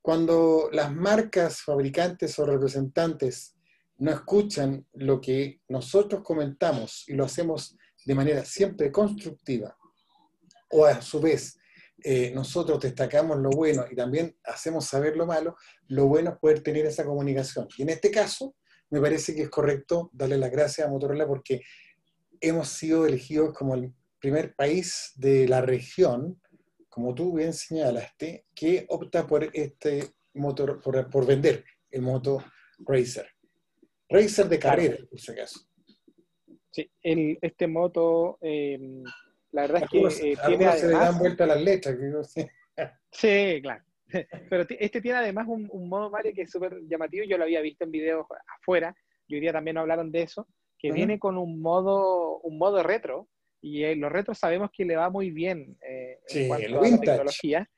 Cuando 0.00 0.68
las 0.72 0.94
marcas, 0.94 1.62
fabricantes 1.62 2.38
o 2.38 2.46
representantes 2.46 3.55
no 3.98 4.10
escuchan 4.10 4.86
lo 4.94 5.20
que 5.20 5.60
nosotros 5.68 6.22
comentamos 6.22 7.04
y 7.08 7.14
lo 7.14 7.24
hacemos 7.24 7.76
de 8.04 8.14
manera 8.14 8.44
siempre 8.44 8.92
constructiva, 8.92 9.76
o 10.70 10.84
a 10.84 11.00
su 11.00 11.20
vez 11.20 11.58
eh, 12.04 12.30
nosotros 12.34 12.80
destacamos 12.80 13.38
lo 13.38 13.50
bueno 13.50 13.84
y 13.90 13.96
también 13.96 14.36
hacemos 14.44 14.86
saber 14.86 15.16
lo 15.16 15.26
malo, 15.26 15.56
lo 15.88 16.06
bueno 16.06 16.30
es 16.30 16.38
poder 16.38 16.60
tener 16.62 16.86
esa 16.86 17.04
comunicación. 17.04 17.68
Y 17.76 17.82
en 17.82 17.90
este 17.90 18.10
caso, 18.10 18.54
me 18.90 19.00
parece 19.00 19.34
que 19.34 19.42
es 19.42 19.50
correcto 19.50 20.10
darle 20.12 20.38
las 20.38 20.50
gracias 20.50 20.86
a 20.86 20.90
Motorola 20.90 21.26
porque 21.26 21.62
hemos 22.40 22.68
sido 22.68 23.06
elegidos 23.06 23.54
como 23.54 23.74
el 23.74 23.92
primer 24.20 24.54
país 24.54 25.12
de 25.16 25.48
la 25.48 25.62
región, 25.62 26.40
como 26.88 27.14
tú 27.14 27.34
bien 27.34 27.52
señalaste, 27.52 28.46
que 28.54 28.86
opta 28.88 29.26
por 29.26 29.50
este 29.52 30.14
motor, 30.34 30.80
por, 30.80 31.26
vender 31.26 31.64
el 31.90 32.02
moto 32.02 32.44
Racer. 32.78 33.26
Racer 34.08 34.48
de 34.48 34.58
carrera, 34.58 34.96
por 35.08 35.20
si 35.20 35.32
acaso. 35.32 35.60
Sí, 36.70 36.90
el, 37.02 37.38
este 37.40 37.66
moto 37.66 38.38
eh, 38.40 38.78
la 39.56 39.62
verdad 39.62 39.84
es 39.84 39.90
que 39.90 40.32
eh, 40.32 40.36
tiene 40.46 40.66
además, 40.66 40.80
se 40.80 40.88
le 40.88 40.92
dan 40.92 41.18
vuelta 41.18 41.46
las 41.46 41.62
letras. 41.62 41.96
sí, 43.10 43.60
claro. 43.62 43.82
Pero 44.50 44.66
este 44.68 45.00
tiene 45.00 45.18
además 45.18 45.46
un, 45.48 45.88
modo 45.88 46.10
Mario 46.10 46.32
que 46.34 46.42
es 46.42 46.50
súper 46.50 46.78
llamativo. 46.86 47.24
Yo 47.24 47.38
lo 47.38 47.44
había 47.44 47.62
visto 47.62 47.84
en 47.84 47.90
videos 47.90 48.26
afuera. 48.58 48.94
Y 49.26 49.34
hoy 49.34 49.40
día 49.40 49.54
también 49.54 49.78
hablaron 49.78 50.12
de 50.12 50.22
eso. 50.22 50.46
Que 50.78 50.92
viene 50.92 51.18
con 51.18 51.38
un 51.38 51.62
modo, 51.62 52.38
un 52.40 52.58
modo 52.58 52.82
retro. 52.82 53.28
Y 53.62 53.84
eh, 53.84 53.96
los 53.96 54.12
retros 54.12 54.38
sabemos 54.38 54.70
que 54.70 54.84
le 54.84 54.94
va 54.94 55.08
muy 55.08 55.30
bien 55.30 55.78
eh, 55.80 56.20
en 56.28 56.48
cuanto 56.48 56.78
a 56.78 56.82
la 56.82 57.00
tecnología. 57.00 57.70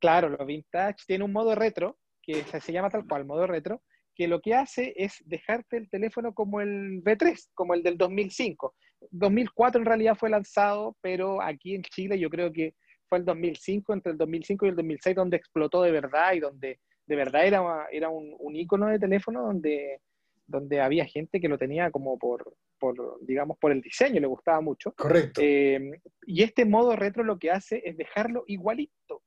Claro, 0.00 0.30
los 0.30 0.46
vintage 0.46 1.04
tiene 1.06 1.24
un 1.24 1.32
modo 1.32 1.54
retro 1.54 1.98
que 2.22 2.42
se 2.42 2.72
llama 2.72 2.88
tal 2.88 3.06
cual, 3.06 3.26
modo 3.26 3.46
retro, 3.46 3.82
que 4.18 4.26
lo 4.26 4.40
que 4.40 4.52
hace 4.52 4.92
es 4.96 5.22
dejarte 5.26 5.76
el 5.76 5.88
teléfono 5.88 6.34
como 6.34 6.60
el 6.60 7.04
V3, 7.04 7.50
como 7.54 7.74
el 7.74 7.84
del 7.84 7.96
2005. 7.96 8.74
2004 9.12 9.80
en 9.80 9.86
realidad 9.86 10.16
fue 10.16 10.28
lanzado, 10.28 10.96
pero 11.00 11.40
aquí 11.40 11.76
en 11.76 11.82
Chile 11.82 12.18
yo 12.18 12.28
creo 12.28 12.52
que 12.52 12.74
fue 13.08 13.18
el 13.18 13.24
2005, 13.24 13.92
entre 13.92 14.12
el 14.12 14.18
2005 14.18 14.66
y 14.66 14.68
el 14.70 14.74
2006, 14.74 15.14
donde 15.14 15.36
explotó 15.36 15.82
de 15.82 15.92
verdad 15.92 16.32
y 16.34 16.40
donde 16.40 16.80
de 17.06 17.16
verdad 17.16 17.46
era, 17.46 17.86
era 17.92 18.08
un, 18.08 18.34
un 18.40 18.56
icono 18.56 18.88
de 18.88 18.98
teléfono 18.98 19.40
donde, 19.40 20.00
donde 20.48 20.80
había 20.80 21.04
gente 21.06 21.40
que 21.40 21.48
lo 21.48 21.56
tenía 21.56 21.92
como 21.92 22.18
por, 22.18 22.56
por, 22.80 23.24
digamos, 23.24 23.56
por 23.58 23.70
el 23.70 23.80
diseño, 23.80 24.20
le 24.20 24.26
gustaba 24.26 24.60
mucho. 24.60 24.92
Correcto. 24.96 25.40
Eh, 25.44 25.92
y 26.26 26.42
este 26.42 26.64
modo 26.64 26.96
retro 26.96 27.22
lo 27.22 27.38
que 27.38 27.52
hace 27.52 27.82
es 27.84 27.96
dejarlo 27.96 28.42
igualito. 28.48 29.22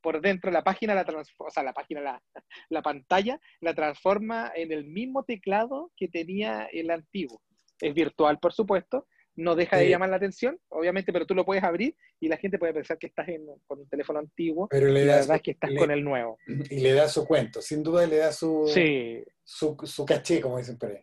Por 0.00 0.20
dentro 0.20 0.50
la 0.50 0.62
página, 0.62 0.94
la 0.94 1.06
o 1.38 1.50
sea, 1.50 1.62
la 1.62 1.72
página, 1.72 2.00
la, 2.00 2.22
la 2.68 2.82
pantalla, 2.82 3.40
la 3.60 3.74
transforma 3.74 4.52
en 4.54 4.72
el 4.72 4.84
mismo 4.84 5.24
teclado 5.24 5.92
que 5.96 6.08
tenía 6.08 6.68
el 6.72 6.90
antiguo. 6.90 7.42
Es 7.80 7.94
virtual, 7.94 8.38
por 8.38 8.52
supuesto, 8.52 9.06
no 9.38 9.54
deja 9.54 9.76
de 9.76 9.88
llamar 9.88 10.10
la 10.10 10.16
atención, 10.16 10.58
obviamente, 10.68 11.12
pero 11.12 11.24
tú 11.24 11.34
lo 11.34 11.44
puedes 11.44 11.62
abrir 11.62 11.96
y 12.18 12.28
la 12.28 12.36
gente 12.36 12.58
puede 12.58 12.74
pensar 12.74 12.98
que 12.98 13.06
estás 13.06 13.28
en, 13.28 13.46
con 13.66 13.78
un 13.78 13.88
teléfono 13.88 14.18
antiguo, 14.18 14.66
pero 14.68 14.88
la 14.88 15.16
verdad 15.16 15.36
es 15.36 15.42
que 15.42 15.52
estás 15.52 15.70
con 15.78 15.92
el 15.92 16.02
nuevo. 16.02 16.38
Y 16.46 16.80
le 16.80 16.92
da 16.92 17.08
su 17.08 17.24
cuento, 17.24 17.62
sin 17.62 17.84
duda 17.84 18.04
le 18.06 18.16
da 18.16 18.32
su, 18.32 18.68
su, 19.44 19.76
su, 19.84 20.04
caché, 20.04 20.40
como 20.40 20.58
dicen 20.58 20.76
por 20.76 20.90
ahí. 20.90 21.00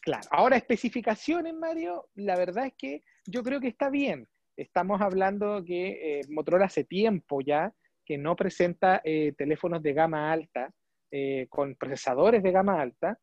Claro, 0.00 0.26
ahora 0.30 0.56
especificaciones, 0.56 1.52
Mario, 1.52 2.08
la 2.14 2.36
verdad 2.36 2.66
es 2.66 2.72
que 2.78 3.02
yo 3.26 3.42
creo 3.42 3.60
que 3.60 3.68
está 3.68 3.90
bien. 3.90 4.26
Estamos 4.56 5.02
hablando 5.02 5.62
que 5.64 6.20
eh, 6.20 6.20
Motorola 6.30 6.66
hace 6.66 6.84
tiempo 6.84 7.42
ya 7.42 7.74
que 8.10 8.18
no 8.18 8.34
presenta 8.34 9.00
eh, 9.04 9.34
teléfonos 9.38 9.80
de 9.80 9.92
gama 9.92 10.32
alta 10.32 10.68
eh, 11.12 11.46
con 11.48 11.76
procesadores 11.76 12.42
de 12.42 12.50
gama 12.50 12.82
alta, 12.82 13.16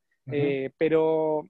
pero 0.77 1.49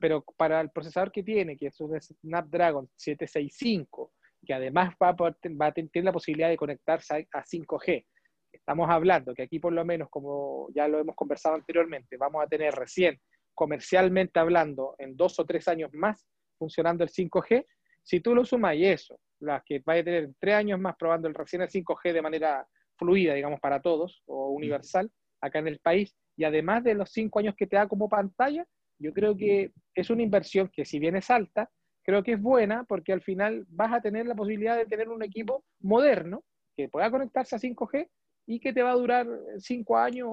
pero 0.00 0.24
para 0.36 0.60
el 0.60 0.70
procesador 0.70 1.12
que 1.12 1.22
tiene, 1.22 1.56
que 1.56 1.68
es 1.68 1.80
un 1.80 1.96
Snapdragon 2.00 2.90
765, 2.96 4.10
que 4.44 4.52
además 4.52 4.96
va 5.00 5.10
a, 5.10 5.12
va 5.14 5.66
a 5.66 5.72
tener 5.72 6.02
la 6.02 6.12
posibilidad 6.12 6.48
de 6.48 6.56
conectarse 6.56 7.28
a, 7.32 7.44
5G, 7.44 8.04
estamos 8.52 8.90
hablando 8.90 9.32
que 9.32 9.42
aquí 9.42 9.60
por 9.60 9.72
lo 9.72 9.84
menos, 9.84 10.08
como 10.10 10.68
ya 10.74 10.88
lo 10.88 10.98
hemos 10.98 11.14
conversado 11.14 11.54
anteriormente, 11.54 12.16
vamos 12.16 12.42
a 12.42 12.48
tener 12.48 12.74
recién, 12.74 13.20
comercialmente 13.54 14.40
hablando, 14.40 14.96
en 14.98 15.16
dos 15.16 15.38
o 15.38 15.44
tres 15.44 15.68
años 15.68 15.90
más 15.92 16.26
funcionando 16.58 17.04
el 17.04 17.10
5G, 17.10 17.64
si 18.02 18.18
tú 18.18 18.34
lo 18.34 18.44
sumas 18.44 18.74
y 18.74 18.86
eso, 18.86 19.20
las 19.42 19.62
que 19.64 19.80
va 19.80 19.94
a 19.94 20.04
tener 20.04 20.30
tres 20.38 20.54
años 20.54 20.80
más 20.80 20.96
probando 20.96 21.28
el 21.28 21.34
recién 21.34 21.62
el 21.62 21.68
5G 21.68 22.12
de 22.12 22.22
manera 22.22 22.66
fluida, 22.96 23.34
digamos, 23.34 23.60
para 23.60 23.80
todos, 23.80 24.22
o 24.26 24.50
universal, 24.50 25.10
acá 25.40 25.58
en 25.58 25.68
el 25.68 25.78
país, 25.80 26.14
y 26.36 26.44
además 26.44 26.84
de 26.84 26.94
los 26.94 27.10
cinco 27.10 27.40
años 27.40 27.54
que 27.56 27.66
te 27.66 27.76
da 27.76 27.88
como 27.88 28.08
pantalla, 28.08 28.64
yo 28.98 29.12
creo 29.12 29.36
que 29.36 29.72
es 29.94 30.10
una 30.10 30.22
inversión 30.22 30.70
que 30.72 30.84
si 30.84 30.98
bien 30.98 31.16
es 31.16 31.28
alta, 31.30 31.68
creo 32.04 32.22
que 32.22 32.32
es 32.32 32.40
buena 32.40 32.84
porque 32.84 33.12
al 33.12 33.22
final 33.22 33.64
vas 33.68 33.92
a 33.92 34.00
tener 34.00 34.26
la 34.26 34.34
posibilidad 34.34 34.76
de 34.76 34.86
tener 34.86 35.08
un 35.08 35.22
equipo 35.22 35.64
moderno 35.80 36.44
que 36.76 36.88
pueda 36.88 37.10
conectarse 37.10 37.56
a 37.56 37.58
5G 37.58 38.08
y 38.46 38.60
que 38.60 38.72
te 38.72 38.82
va 38.82 38.92
a 38.92 38.96
durar 38.96 39.26
5 39.58 39.98
años 39.98 40.28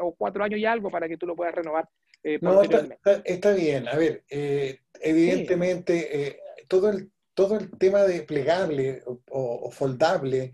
o 0.00 0.14
4 0.16 0.44
años 0.44 0.60
y 0.60 0.64
algo 0.64 0.90
para 0.90 1.08
que 1.08 1.16
tú 1.16 1.26
lo 1.26 1.36
puedas 1.36 1.54
renovar. 1.54 1.88
Eh, 2.22 2.38
no, 2.40 2.62
está, 2.62 3.54
bien. 3.54 3.88
A 3.88 3.96
ver, 3.96 4.24
eh, 4.30 4.80
evidentemente 5.00 6.28
eh, 6.28 6.40
todo, 6.66 6.90
el, 6.90 7.10
todo 7.38 7.56
el 7.56 7.70
tema 7.78 8.02
de 8.02 8.22
plegable 8.22 9.00
o, 9.30 9.70
foldable, 9.70 10.52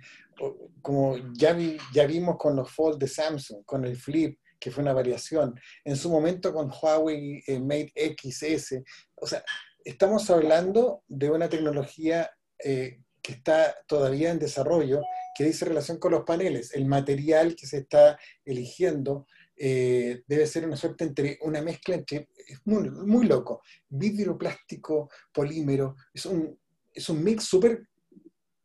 como 0.83 1.17
ya, 1.33 1.57
ya 1.95 2.07
vimos 2.07 2.37
con 2.37 2.55
los 2.57 2.71
Fold 2.71 2.99
de 2.99 3.09
Samsung, 3.09 3.64
con 3.64 3.87
el 3.87 3.97
Flip, 3.97 4.38
que 4.61 4.71
fue 4.71 4.83
una 4.83 4.93
variación. 4.93 5.59
En 5.83 5.97
su 5.97 6.11
momento 6.11 6.53
con 6.53 6.71
Huawei 6.71 7.43
eh, 7.47 7.59
Mate 7.59 8.14
XS. 8.19 8.83
O 9.14 9.26
sea, 9.26 9.43
estamos 9.83 10.29
hablando 10.29 11.05
de 11.09 11.31
una 11.31 11.49
tecnología 11.49 12.31
eh, 12.59 13.00
que 13.23 13.33
está 13.33 13.75
todavía 13.87 14.31
en 14.31 14.38
desarrollo, 14.38 15.00
que 15.35 15.45
dice 15.45 15.64
relación 15.64 15.99
con 15.99 16.12
los 16.12 16.25
paneles. 16.25 16.75
El 16.75 16.85
material 16.85 17.57
que 17.57 17.67
se 17.67 17.79
está 17.79 18.19
eligiendo 18.45 19.26
eh, 19.57 20.23
debe 20.26 20.47
ser 20.47 20.67
una 20.67 20.76
suerte 20.76 21.05
entre, 21.05 21.38
una 21.41 21.62
mezcla 21.62 21.95
entre, 21.95 22.29
es 22.47 22.61
muy, 22.67 22.91
muy 22.91 23.25
loco, 23.25 23.62
vidrio, 23.88 24.37
plástico, 24.37 25.09
polímero, 25.33 25.97
es 26.12 26.26
un, 26.26 26.59
es 26.95 27.09
un 27.09 27.23
mix 27.23 27.45
súper 27.45 27.87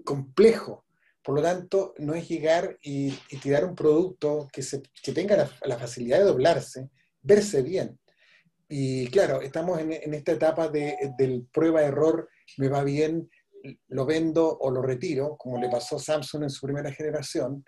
complejo 0.04 0.86
por 1.30 1.36
lo 1.36 1.42
tanto, 1.44 1.94
no 2.00 2.16
es 2.16 2.28
llegar 2.28 2.78
y, 2.82 3.12
tirar 3.42 3.66
un 3.66 3.76
producto 3.76 4.48
que, 4.52 4.64
se, 4.64 4.82
que 5.04 5.12
tenga 5.12 5.50
la, 5.64 5.78
facilidad 5.78 6.18
de 6.18 6.26
doblarse, 6.26 6.90
verse 7.22 7.62
bien. 7.62 8.00
Y 8.68 9.08
claro, 9.10 9.42
estamos 9.42 9.80
en, 9.80 9.92
esta 10.14 10.32
etapa 10.32 10.70
de, 10.70 10.98
del 11.20 11.46
prueba-error, 11.52 12.30
me 12.58 12.68
va 12.68 12.84
bien, 12.84 13.30
lo 13.90 14.08
vendo 14.08 14.58
o 14.60 14.72
lo 14.72 14.82
retiro, 14.82 15.36
como 15.38 15.60
le 15.60 15.70
pasó 15.70 15.98
a 15.98 16.00
Samsung 16.00 16.44
en 16.44 16.50
su 16.50 16.66
primera 16.66 16.92
generación. 16.92 17.64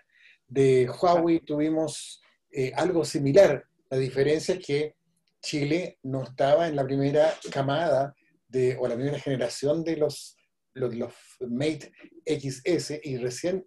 De 0.48 0.88
Huawei 0.88 1.38
tuvimos 1.44 2.20
eh, 2.50 2.72
algo 2.74 3.04
similar. 3.04 3.64
La 3.90 3.98
diferencia 3.98 4.54
es 4.54 4.66
que 4.66 4.96
Chile 5.40 5.98
no 6.02 6.24
estaba 6.24 6.66
en 6.66 6.74
la 6.74 6.84
primera 6.84 7.32
camada 7.52 8.14
de, 8.48 8.76
o 8.80 8.88
la 8.88 8.94
primera 8.94 9.20
generación 9.20 9.84
de 9.84 9.98
los 9.98 10.36
los, 10.74 10.94
los 10.94 11.12
Mate 11.40 11.92
XS 12.26 13.00
y 13.02 13.16
recién 13.16 13.66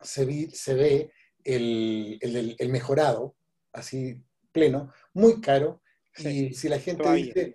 se, 0.00 0.50
se 0.50 0.74
ve 0.74 1.12
el, 1.44 2.18
el, 2.58 2.68
mejorado, 2.68 3.36
así 3.72 4.22
pleno, 4.52 4.92
muy 5.14 5.40
caro. 5.40 5.82
y 6.18 6.52
si 6.54 6.68
la 6.68 6.78
gente 6.78 7.10
dice, 7.12 7.54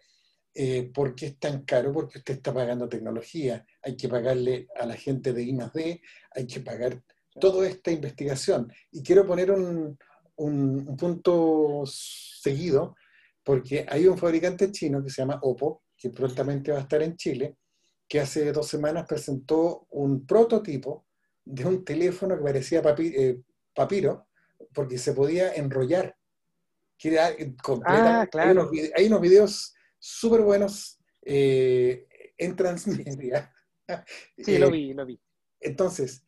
eh, 0.55 0.91
¿por 0.93 1.15
qué 1.15 1.27
es 1.27 1.39
tan 1.39 1.63
caro? 1.63 1.91
Porque 1.91 2.19
usted 2.19 2.35
está 2.35 2.53
pagando 2.53 2.89
tecnología, 2.89 3.65
hay 3.81 3.95
que 3.95 4.09
pagarle 4.09 4.67
a 4.79 4.85
la 4.85 4.95
gente 4.95 5.33
de 5.33 5.43
I 5.43 5.57
D, 5.73 6.01
hay 6.31 6.47
que 6.47 6.59
pagar 6.59 7.01
toda 7.39 7.67
esta 7.67 7.91
investigación. 7.91 8.71
Y 8.91 9.01
quiero 9.03 9.25
poner 9.25 9.51
un, 9.51 9.97
un, 10.35 10.95
punto 10.97 11.83
seguido, 11.85 12.95
porque 13.43 13.85
hay 13.87 14.07
un 14.07 14.17
fabricante 14.17 14.71
chino 14.71 15.03
que 15.03 15.09
se 15.09 15.21
llama 15.21 15.39
Oppo, 15.41 15.83
que 15.97 16.09
prontamente 16.09 16.71
va 16.71 16.79
a 16.79 16.81
estar 16.81 17.01
en 17.01 17.15
Chile, 17.15 17.57
que 18.13 18.19
hace 18.19 18.51
dos 18.51 18.67
semanas 18.67 19.07
presentó 19.07 19.87
un 19.89 20.27
prototipo 20.27 21.07
de 21.43 21.65
un 21.65 21.83
teléfono 21.83 22.37
que 22.37 22.43
parecía 22.43 22.79
eh, 22.99 23.41
papiro, 23.73 24.27
porque 24.71 24.99
se 24.99 25.13
podía 25.13 25.55
enrollar. 25.55 26.15
Que 26.95 27.15
eh, 27.15 27.55
ah, 27.85 28.27
claro. 28.29 28.69
hay, 28.95 29.07
unos, 29.07 29.19
videos 29.19 29.73
súper 29.97 30.41
buenos 30.41 30.99
eh, 31.23 32.05
en 32.37 32.55
transmedia. 32.55 33.51
Sí, 34.37 34.59
lo 34.59 34.69
vi, 34.69 34.93
lo 34.93 35.07
vi. 35.07 35.19
Entonces, 35.59 36.23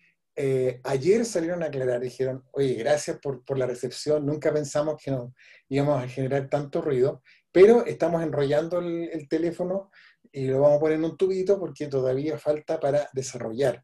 ayer 0.85 1.23
salieron 1.23 1.61
a 1.61 1.67
aclarar, 1.67 2.01
dijeron, 2.01 2.43
oye, 2.53 2.73
gracias 2.73 3.19
por, 3.19 3.45
por 3.45 3.59
la 3.59 3.67
recepción, 3.67 4.25
nunca 4.25 4.51
pensamos 4.51 4.99
que 4.99 5.11
nos 5.11 5.33
íbamos 5.69 6.03
a 6.03 6.07
generar 6.07 6.49
tanto 6.49 6.81
ruido, 6.81 7.21
pero 7.51 7.85
estamos 7.85 8.23
enrollando 8.23 8.79
el, 8.79 9.07
el 9.13 9.29
teléfono 9.29 9.91
y 10.35 10.47
lo 10.47 10.59
vamos 10.59 10.77
a 10.77 10.79
poner 10.81 10.97
en 10.97 11.05
un 11.05 11.15
tubito 11.15 11.57
porque 11.57 11.87
todavía 11.87 12.37
falta 12.37 12.77
para 12.77 13.09
desarrollar. 13.13 13.81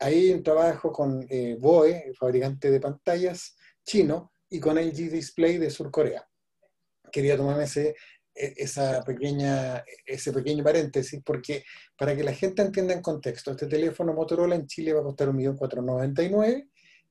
Hay 0.00 0.32
un 0.32 0.42
trabajo 0.42 0.90
con 0.90 1.24
eh, 1.30 1.56
BOE, 1.56 2.12
fabricante 2.18 2.68
de 2.68 2.80
pantallas 2.80 3.56
chino, 3.84 4.32
y 4.50 4.58
con 4.58 4.76
LG 4.76 5.10
Display 5.10 5.58
de 5.58 5.70
Sur 5.70 5.92
Corea. 5.92 6.28
Quería 7.12 7.36
tomarme 7.36 7.64
ese, 7.64 7.94
e, 8.34 8.54
esa 8.56 9.04
pequeña, 9.04 9.84
ese 10.04 10.32
pequeño 10.32 10.64
paréntesis 10.64 11.22
porque 11.24 11.64
para 11.96 12.16
que 12.16 12.24
la 12.24 12.32
gente 12.32 12.62
entienda 12.62 12.92
en 12.92 13.00
contexto, 13.00 13.52
este 13.52 13.68
teléfono 13.68 14.14
Motorola 14.14 14.56
en 14.56 14.66
Chile 14.66 14.94
va 14.94 15.00
a 15.00 15.04
costar 15.04 15.28
1.499, 15.28 16.70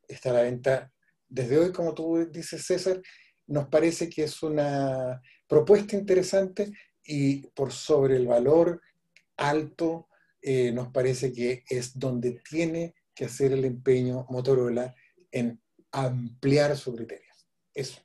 está 0.09 0.31
a 0.31 0.33
la 0.33 0.41
venta 0.41 0.91
desde 1.29 1.57
hoy, 1.57 1.71
como 1.71 1.93
tú 1.93 2.29
dices 2.29 2.65
César, 2.65 3.01
nos 3.47 3.69
parece 3.69 4.09
que 4.09 4.23
es 4.23 4.43
una 4.43 5.21
propuesta 5.47 5.95
interesante 5.95 6.71
y 7.05 7.47
por 7.47 7.71
sobre 7.71 8.15
el 8.15 8.27
valor 8.27 8.81
alto, 9.37 10.07
eh, 10.41 10.71
nos 10.71 10.89
parece 10.89 11.33
que 11.33 11.63
es 11.69 11.97
donde 11.97 12.39
tiene 12.49 12.93
que 13.15 13.25
hacer 13.25 13.51
el 13.51 13.65
empeño 13.65 14.25
Motorola 14.29 14.93
en 15.31 15.59
ampliar 15.91 16.75
su 16.75 16.95
criterio. 16.95 17.31
Eso. 17.73 18.01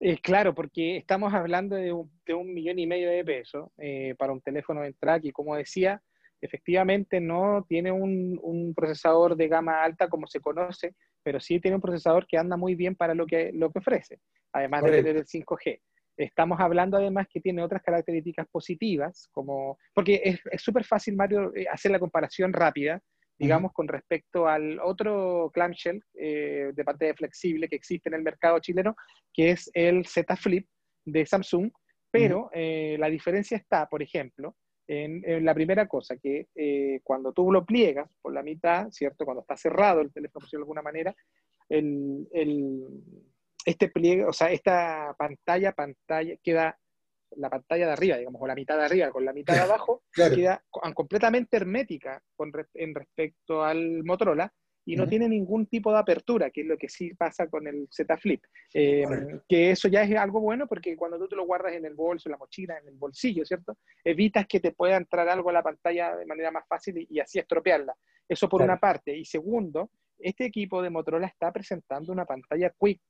Eh, 0.00 0.18
claro, 0.20 0.54
porque 0.54 0.96
estamos 0.96 1.34
hablando 1.34 1.74
de 1.74 1.92
un, 1.92 2.54
millón 2.54 2.78
y 2.78 2.86
medio 2.86 3.10
de 3.10 3.24
pesos 3.24 3.70
eh, 3.78 4.14
para 4.16 4.32
un 4.32 4.40
teléfono 4.40 4.84
en 4.84 4.94
track 4.94 5.24
y 5.24 5.32
como 5.32 5.56
decía, 5.56 6.00
efectivamente 6.40 7.20
no 7.20 7.64
tiene 7.68 7.90
un, 7.90 8.72
procesador 8.76 9.34
de 9.36 9.48
gama 9.48 9.82
alta 9.82 10.08
como 10.08 10.26
se 10.28 10.40
conoce, 10.40 10.94
pero 11.22 11.40
sí 11.40 11.58
tiene 11.58 11.76
un 11.76 11.80
procesador 11.80 12.26
que 12.26 12.38
anda 12.38 12.56
muy 12.56 12.76
bien 12.76 12.94
para 12.94 13.14
lo 13.14 13.26
que, 13.26 13.50
lo 13.52 13.72
que 13.72 13.80
ofrece, 13.80 14.20
además 14.52 14.84
de 14.84 14.90
tener 14.90 15.16
el 15.16 15.26
5G. 15.26 15.80
Estamos 16.18 16.60
hablando 16.60 16.96
además 16.96 17.26
que 17.32 17.40
tiene 17.40 17.62
otras 17.62 17.82
características 17.82 18.46
positivas, 18.48 19.28
como, 19.32 19.78
porque 19.94 20.40
es 20.50 20.62
súper 20.62 20.84
fácil, 20.84 21.16
Mario, 21.16 21.54
eh, 21.54 21.66
hacer 21.70 21.90
la 21.90 21.98
comparación 21.98 22.52
rápida, 22.52 23.00
digamos, 23.38 23.72
con 23.72 23.86
respecto 23.86 24.48
al 24.48 24.80
otro 24.80 25.50
clamshell 25.54 26.02
eh, 26.14 26.72
de 26.74 26.84
pantalla 26.84 27.14
flexible 27.14 27.68
que 27.68 27.76
existe 27.76 28.08
en 28.08 28.16
el 28.16 28.22
mercado 28.22 28.58
chileno, 28.58 28.96
que 29.32 29.50
es 29.50 29.70
el 29.74 30.04
Z 30.06 30.34
Flip 30.36 30.66
de 31.04 31.24
Samsung, 31.24 31.70
pero 32.10 32.50
eh, 32.52 32.96
la 32.98 33.08
diferencia 33.08 33.56
está, 33.56 33.88
por 33.88 34.02
ejemplo, 34.02 34.56
en, 34.88 35.44
la 35.44 35.54
primera 35.54 35.86
cosa, 35.86 36.16
que 36.16 36.48
eh, 36.54 37.00
cuando 37.04 37.32
tú 37.32 37.52
lo 37.52 37.64
pliegas 37.64 38.10
por 38.22 38.32
la 38.32 38.42
mitad, 38.42 38.90
¿cierto? 38.90 39.24
Cuando 39.26 39.42
está 39.42 39.56
cerrado 39.56 40.00
el 40.00 40.12
teléfono, 40.12 40.46
de 40.50 40.58
alguna 40.58 40.82
manera, 40.82 41.14
el, 41.68 42.26
este 43.68 43.90
pliegue, 43.90 44.24
o 44.24 44.32
sea, 44.32 44.50
esta 44.50 45.14
pantalla, 45.18 45.72
pantalla, 45.72 46.34
queda 46.42 46.78
la 47.36 47.50
pantalla 47.50 47.86
de 47.86 47.92
arriba, 47.92 48.16
digamos, 48.16 48.40
o 48.40 48.46
la 48.46 48.54
mitad 48.54 48.78
de 48.78 48.84
arriba 48.84 49.10
con 49.10 49.24
la 49.24 49.34
mitad 49.34 49.54
de 49.54 49.60
abajo, 49.60 50.02
queda 50.14 50.64
completamente 50.70 51.58
hermética 51.58 52.22
con, 52.34 52.50
en 52.74 52.94
respecto 52.94 53.62
al 53.62 54.02
Motorola, 54.04 54.50
y 54.88 54.96
no 54.96 55.06
tiene 55.06 55.28
ningún 55.28 55.66
tipo 55.66 55.92
de 55.92 55.98
apertura, 55.98 56.48
que 56.48 56.62
es 56.62 56.66
lo 56.66 56.78
que 56.78 56.88
sí 56.88 57.12
pasa 57.12 57.46
con 57.46 57.66
el 57.66 57.88
Z 57.90 58.16
Flip. 58.16 58.42
Eh, 58.72 59.04
que 59.46 59.72
eso 59.72 59.86
ya 59.86 60.02
es 60.02 60.16
algo 60.16 60.40
bueno 60.40 60.66
porque 60.66 60.96
cuando 60.96 61.18
tú 61.18 61.28
te 61.28 61.36
lo 61.36 61.44
guardas 61.44 61.74
en 61.74 61.84
el 61.84 61.92
bolso, 61.92 62.30
en 62.30 62.32
la 62.32 62.38
mochila, 62.38 62.78
en 62.78 62.88
el 62.88 62.94
bolsillo, 62.94 63.44
¿cierto? 63.44 63.76
Evitas 64.02 64.46
que 64.46 64.60
te 64.60 64.72
pueda 64.72 64.96
entrar 64.96 65.28
algo 65.28 65.50
a 65.50 65.52
la 65.52 65.62
pantalla 65.62 66.16
de 66.16 66.24
manera 66.24 66.50
más 66.50 66.66
fácil 66.66 67.06
y, 67.10 67.20
así 67.20 67.38
estropearla. 67.38 67.94
Eso 68.26 68.48
por 68.48 68.62
una 68.62 68.80
parte. 68.80 69.14
Y 69.14 69.26
segundo, 69.26 69.90
este 70.18 70.46
equipo 70.46 70.80
de 70.80 70.88
Motorola 70.88 71.26
está 71.26 71.52
presentando 71.52 72.10
una 72.10 72.24
pantalla 72.24 72.72
Quick 72.80 73.02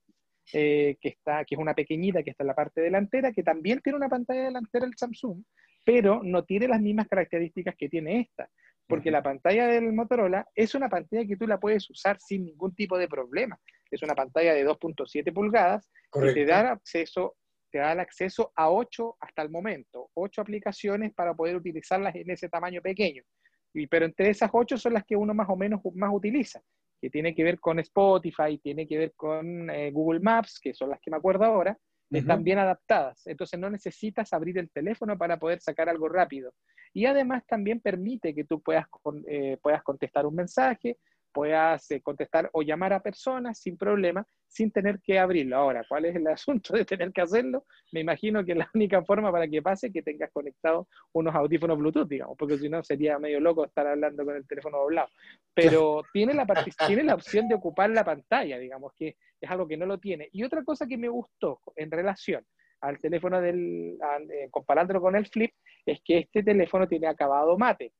eh, 0.52 0.96
que, 1.00 1.08
está, 1.08 1.44
que 1.44 1.54
es 1.54 1.60
una 1.60 1.74
pequeñita 1.74 2.22
que 2.22 2.30
está 2.30 2.42
en 2.42 2.48
la 2.48 2.54
parte 2.54 2.80
delantera, 2.80 3.32
que 3.32 3.42
también 3.42 3.80
tiene 3.80 3.96
una 3.96 4.08
pantalla 4.08 4.44
delantera 4.44 4.86
el 4.86 4.96
Samsung, 4.96 5.42
pero 5.84 6.20
no 6.22 6.44
tiene 6.44 6.68
las 6.68 6.80
mismas 6.80 7.08
características 7.08 7.74
que 7.76 7.88
tiene 7.88 8.20
esta 8.20 8.48
porque 8.88 9.10
la 9.10 9.22
pantalla 9.22 9.66
del 9.66 9.92
Motorola 9.92 10.48
es 10.54 10.74
una 10.74 10.88
pantalla 10.88 11.26
que 11.26 11.36
tú 11.36 11.46
la 11.46 11.60
puedes 11.60 11.88
usar 11.90 12.18
sin 12.20 12.46
ningún 12.46 12.74
tipo 12.74 12.96
de 12.96 13.06
problema. 13.06 13.60
Es 13.90 14.02
una 14.02 14.14
pantalla 14.14 14.54
de 14.54 14.66
2.7 14.66 15.32
pulgadas 15.32 15.90
que 16.10 16.32
te 16.32 16.46
da 16.46 16.72
acceso 16.72 17.36
te 17.70 17.78
da 17.78 17.92
el 17.92 18.00
acceso 18.00 18.50
a 18.56 18.70
8 18.70 19.16
hasta 19.20 19.42
el 19.42 19.50
momento, 19.50 20.10
8 20.14 20.40
aplicaciones 20.40 21.12
para 21.12 21.34
poder 21.34 21.54
utilizarlas 21.54 22.14
en 22.14 22.30
ese 22.30 22.48
tamaño 22.48 22.80
pequeño. 22.80 23.22
Y, 23.74 23.86
pero 23.86 24.06
entre 24.06 24.30
esas 24.30 24.48
8 24.50 24.78
son 24.78 24.94
las 24.94 25.04
que 25.04 25.16
uno 25.16 25.34
más 25.34 25.50
o 25.50 25.56
menos 25.56 25.82
más 25.94 26.10
utiliza, 26.10 26.62
que 27.00 27.10
tiene 27.10 27.34
que 27.34 27.44
ver 27.44 27.60
con 27.60 27.78
Spotify, 27.78 28.58
tiene 28.58 28.86
que 28.86 28.98
ver 28.98 29.12
con 29.14 29.70
eh, 29.70 29.90
Google 29.90 30.20
Maps, 30.20 30.58
que 30.60 30.74
son 30.74 30.90
las 30.90 31.00
que 31.00 31.10
me 31.10 31.16
acuerdo 31.16 31.44
ahora, 31.44 31.78
están 32.10 32.42
bien 32.42 32.58
adaptadas. 32.58 33.26
Entonces 33.26 33.60
no 33.60 33.68
necesitas 33.70 34.32
abrir 34.32 34.58
el 34.58 34.70
teléfono 34.70 35.16
para 35.18 35.38
poder 35.38 35.60
sacar 35.60 35.88
algo 35.88 36.08
rápido. 36.08 36.52
Y 36.94 37.04
además 37.04 37.44
también 37.46 37.80
permite 37.80 38.34
que 38.34 38.44
tú 38.44 38.62
puedas, 38.62 38.86
eh, 39.26 39.58
puedas 39.62 39.82
contestar 39.82 40.26
un 40.26 40.34
mensaje, 40.34 40.96
puedas 41.38 41.88
eh, 41.92 42.00
contestar 42.02 42.50
o 42.52 42.62
llamar 42.62 42.92
a 42.92 43.00
personas 43.00 43.60
sin 43.60 43.76
problema, 43.76 44.26
sin 44.48 44.72
tener 44.72 44.98
que 45.00 45.20
abrirlo. 45.20 45.56
Ahora, 45.56 45.84
¿cuál 45.88 46.06
es 46.06 46.16
el 46.16 46.26
asunto 46.26 46.74
de 46.74 46.84
tener 46.84 47.12
que 47.12 47.20
hacerlo? 47.20 47.64
Me 47.92 48.00
imagino 48.00 48.44
que 48.44 48.56
la 48.56 48.68
única 48.74 49.04
forma 49.04 49.30
para 49.30 49.46
que 49.46 49.62
pase 49.62 49.86
es 49.86 49.92
que 49.92 50.02
tengas 50.02 50.32
conectado 50.32 50.88
unos 51.12 51.32
audífonos 51.36 51.78
Bluetooth, 51.78 52.08
digamos, 52.08 52.36
porque 52.36 52.58
si 52.58 52.68
no 52.68 52.82
sería 52.82 53.20
medio 53.20 53.38
loco 53.38 53.64
estar 53.64 53.86
hablando 53.86 54.24
con 54.24 54.34
el 54.34 54.48
teléfono 54.48 54.78
doblado. 54.78 55.10
Pero 55.54 56.02
tiene 56.12 56.34
la, 56.34 56.44
tiene 56.88 57.04
la 57.04 57.14
opción 57.14 57.46
de 57.46 57.54
ocupar 57.54 57.90
la 57.90 58.04
pantalla, 58.04 58.58
digamos, 58.58 58.92
que 58.98 59.14
es 59.40 59.48
algo 59.48 59.68
que 59.68 59.76
no 59.76 59.86
lo 59.86 59.98
tiene. 59.98 60.28
Y 60.32 60.42
otra 60.42 60.64
cosa 60.64 60.88
que 60.88 60.98
me 60.98 61.08
gustó 61.08 61.60
en 61.76 61.92
relación 61.92 62.44
al 62.80 62.98
teléfono 62.98 63.40
del, 63.40 63.96
eh, 64.28 64.48
comparándolo 64.50 65.00
con 65.00 65.14
el 65.14 65.28
Flip, 65.28 65.52
es 65.86 66.00
que 66.04 66.18
este 66.18 66.42
teléfono 66.42 66.88
tiene 66.88 67.06
acabado 67.06 67.56
mate. 67.56 67.92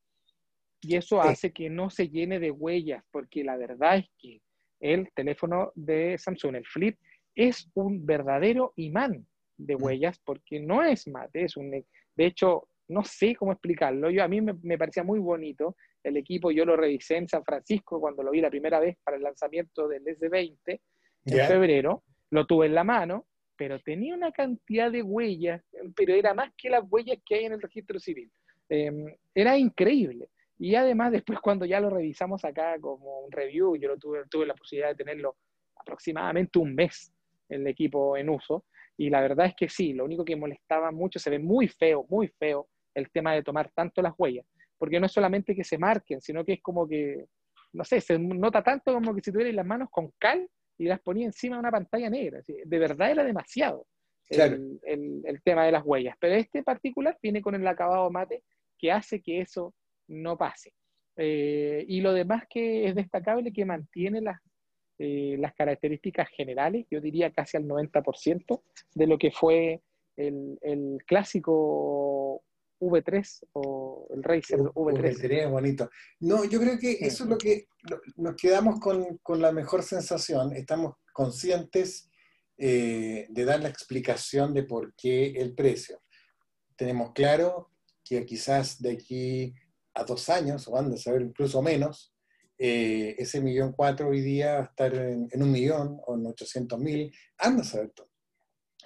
Y 0.80 0.97
eso 0.97 1.20
hace 1.20 1.52
que 1.52 1.68
no 1.68 1.90
se 1.90 2.08
llene 2.08 2.38
de 2.38 2.50
huellas, 2.50 3.02
porque 3.11 3.42
la 3.42 3.56
verdad 3.56 3.99
es 3.99 4.06
que 4.18 4.40
el 4.80 5.11
teléfono 5.14 5.73
de 5.75 6.16
Samsung, 6.18 6.56
el 6.56 6.66
Flip, 6.66 6.97
es 7.35 7.68
un 7.75 8.06
verdadero 8.06 8.73
imán 8.76 9.26
de 9.56 9.76
mm. 9.76 9.82
huellas, 9.82 10.20
porque 10.25 10.61
no 10.61 10.82
es 10.82 11.06
mate, 11.08 11.44
es 11.44 11.56
un... 11.56 11.70
De 11.70 12.26
hecho, 12.26 12.68
no 12.88 13.04
sé 13.04 13.35
cómo 13.35 13.52
explicarlo. 13.52 14.11
Yo, 14.11 14.23
a 14.23 14.28
mí 14.28 14.40
me, 14.40 14.78
parecía 14.78 15.02
muy 15.02 15.18
bonito 15.18 15.76
el 16.02 16.16
equipo, 16.16 16.50
yo 16.50 16.64
lo 16.64 16.76
revisé 16.76 17.16
en 17.16 17.28
San 17.28 17.44
Francisco 17.44 18.00
cuando 18.00 18.23
lo 18.23 18.30
vi 18.30 18.40
la 18.40 18.50
primera 18.50 18.80
vez 18.80 18.97
para 19.04 19.16
el 19.16 19.23
lanzamiento 19.23 19.88
del 19.88 20.05
S20 20.05 20.81
en 21.26 21.46
febrero, 21.46 22.03
lo 22.31 22.46
tuve 22.46 22.66
en 22.66 22.74
la 22.74 22.85
mano 22.85 23.26
pero 23.59 23.81
tenía 23.81 24.14
una 24.14 24.31
cantidad 24.31 24.90
de 24.90 25.03
huellas, 25.03 25.61
pero 25.96 26.14
era 26.14 26.33
más 26.33 26.53
que 26.57 26.70
las 26.70 26.85
huellas 26.88 27.18
que 27.26 27.35
hay 27.35 27.44
en 27.46 27.55
el 27.55 27.61
registro 27.61 27.98
civil. 27.98 28.31
Em, 28.68 29.12
era 29.35 29.59
increíble. 29.59 30.29
Y 30.59 30.75
además 30.75 31.12
después 31.12 31.38
cuando 31.40 31.64
ya 31.64 31.81
lo 31.81 31.90
revisamos 31.90 32.44
acá 32.44 32.77
como 32.81 33.21
un 33.21 33.33
review, 33.33 33.77
yo 33.77 33.88
lo 33.88 33.99
tuve, 33.99 34.27
tuve 34.29 34.47
la 34.47 34.55
posibilidad 34.55 34.90
de 34.90 34.97
tenerlo 34.97 35.37
aproximadamente 35.77 36.59
un 36.59 36.75
mes 36.75 37.12
el 37.49 37.66
equipo 37.66 38.16
en 38.16 38.29
uso, 38.29 38.64
y 38.97 39.11
la 39.11 39.21
verdad 39.21 39.47
es 39.47 39.55
que 39.55 39.68
sí, 39.68 39.92
lo 39.92 40.05
único 40.05 40.25
que 40.25 40.37
molestaba 40.37 40.90
mucho, 40.90 41.18
se 41.18 41.31
ve 41.31 41.38
muy 41.38 41.68
feo, 41.68 42.05
muy 42.11 42.29
feo 42.29 42.68
el 42.94 43.11
tema 43.11 43.33
de 43.33 43.44
tomar 43.44 43.71
tanto 43.73 44.03
las 44.03 44.12
huellas, 44.18 44.44
porque 44.77 44.99
no 44.99 45.07
es 45.07 45.12
solamente 45.12 45.55
que 45.55 45.64
se 45.64 45.79
marquen, 45.79 46.21
sino 46.21 46.44
que 46.44 46.55
es 46.55 46.61
como 46.61 46.87
que, 46.87 47.27
no 47.73 47.85
sé, 47.85 48.01
se 48.01 48.18
nota 48.18 48.62
tanto 48.62 48.92
como 48.92 49.14
que 49.14 49.23
si 49.23 49.31
tuvierais 49.31 49.55
las 49.55 49.66
manos 49.66 49.88
con 49.90 50.12
cal 50.18 50.49
y 50.77 50.87
las 50.87 51.01
ponía 51.01 51.27
encima 51.27 51.57
de 51.57 51.61
una 51.61 51.71
pantalla 51.71 52.11
negra. 52.11 52.40
De 52.47 52.79
verdad 52.79 53.11
era 53.11 53.25
demasiado 53.25 53.87
el, 54.31 55.40
tema 55.44 55.64
de 55.64 55.73
las 55.73 55.85
huellas. 55.85 56.16
Pero 56.21 56.35
este 56.35 56.62
particular 56.62 57.16
viene 57.23 57.40
con 57.40 57.55
el 57.55 57.66
acabado 57.66 58.11
mate 58.11 58.42
que 58.79 58.92
hace 58.92 59.21
que 59.21 59.40
eso 59.40 59.75
no 60.09 60.37
pase. 60.37 60.73
Eh, 61.16 61.85
y 61.88 62.01
lo 62.01 62.12
demás 62.12 62.44
que 62.49 62.87
es 62.88 62.94
destacable, 62.94 63.53
que 63.53 63.64
mantiene 63.64 64.21
las, 64.21 64.40
eh, 64.99 65.37
las 65.38 65.55
características 65.55 66.29
generales, 66.31 66.87
yo 66.90 67.01
diría 67.01 67.33
casi 67.33 67.57
al 67.57 67.66
90% 67.66 68.62
de 68.94 69.07
lo 69.07 69.18
que 69.18 69.31
fue 69.31 69.83
el, 70.16 70.59
el 70.62 70.99
clásico 71.07 72.42
V3 72.81 73.47
o 73.53 74.07
el 74.14 74.23
Razer 74.23 74.59
V3. 74.59 75.14
Sería 75.14 75.49
bonito. 75.49 75.90
No, 76.21 76.44
yo 76.44 76.61
creo 76.61 76.79
que 76.79 76.92
eso 77.01 77.25
es 77.25 77.31
lo 77.31 77.38
que 77.38 77.66
nos 78.16 78.37
quedamos 78.37 78.79
con, 78.81 79.18
con 79.18 79.40
la 79.40 79.53
mejor 79.53 79.83
sensación. 79.83 80.55
Estamos 80.55 80.94
conscientes 81.12 82.11
eh, 82.57 83.27
de 83.29 83.44
dar 83.44 83.61
la 83.61 83.68
explicación 83.68 84.55
de 84.55 84.64
por 84.64 84.94
qué 84.94 85.31
el 85.31 85.55
precio. 85.55 86.03
Tenemos 86.77 87.12
claro 87.12 87.71
que 88.05 88.25
quizás 88.25 88.81
de 88.81 88.92
aquí 88.92 89.55
a 89.98 90.04
dos 90.04 90.28
años, 90.28 90.68
o 90.68 90.76
anda 90.76 90.94
a 90.94 90.98
saber 90.98 91.22
incluso 91.22 91.61
menos, 91.62 92.14
eh, 92.61 93.14
ese 93.18 93.40
millón 93.40 93.72
cuatro 93.72 94.08
hoy 94.08 94.20
día 94.20 94.54
va 94.54 94.61
a 94.61 94.64
estar 94.64 94.94
en, 94.94 95.28
un 95.32 95.52
millón 95.52 96.00
o 96.06 96.16
en 96.16 96.26
ochocientos 96.26 96.78
mil, 96.78 97.14
anda 97.38 97.62
a 97.62 97.88
todo. 97.88 98.11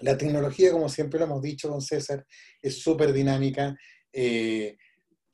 La 0.00 0.18
tecnología, 0.18 0.72
como 0.72 0.88
siempre 0.88 1.18
lo 1.18 1.26
hemos 1.26 1.42
dicho 1.42 1.70
con 1.70 1.80
César, 1.80 2.26
es 2.60 2.82
súper 2.82 3.12
dinámica. 3.12 3.76
Eh, 4.12 4.76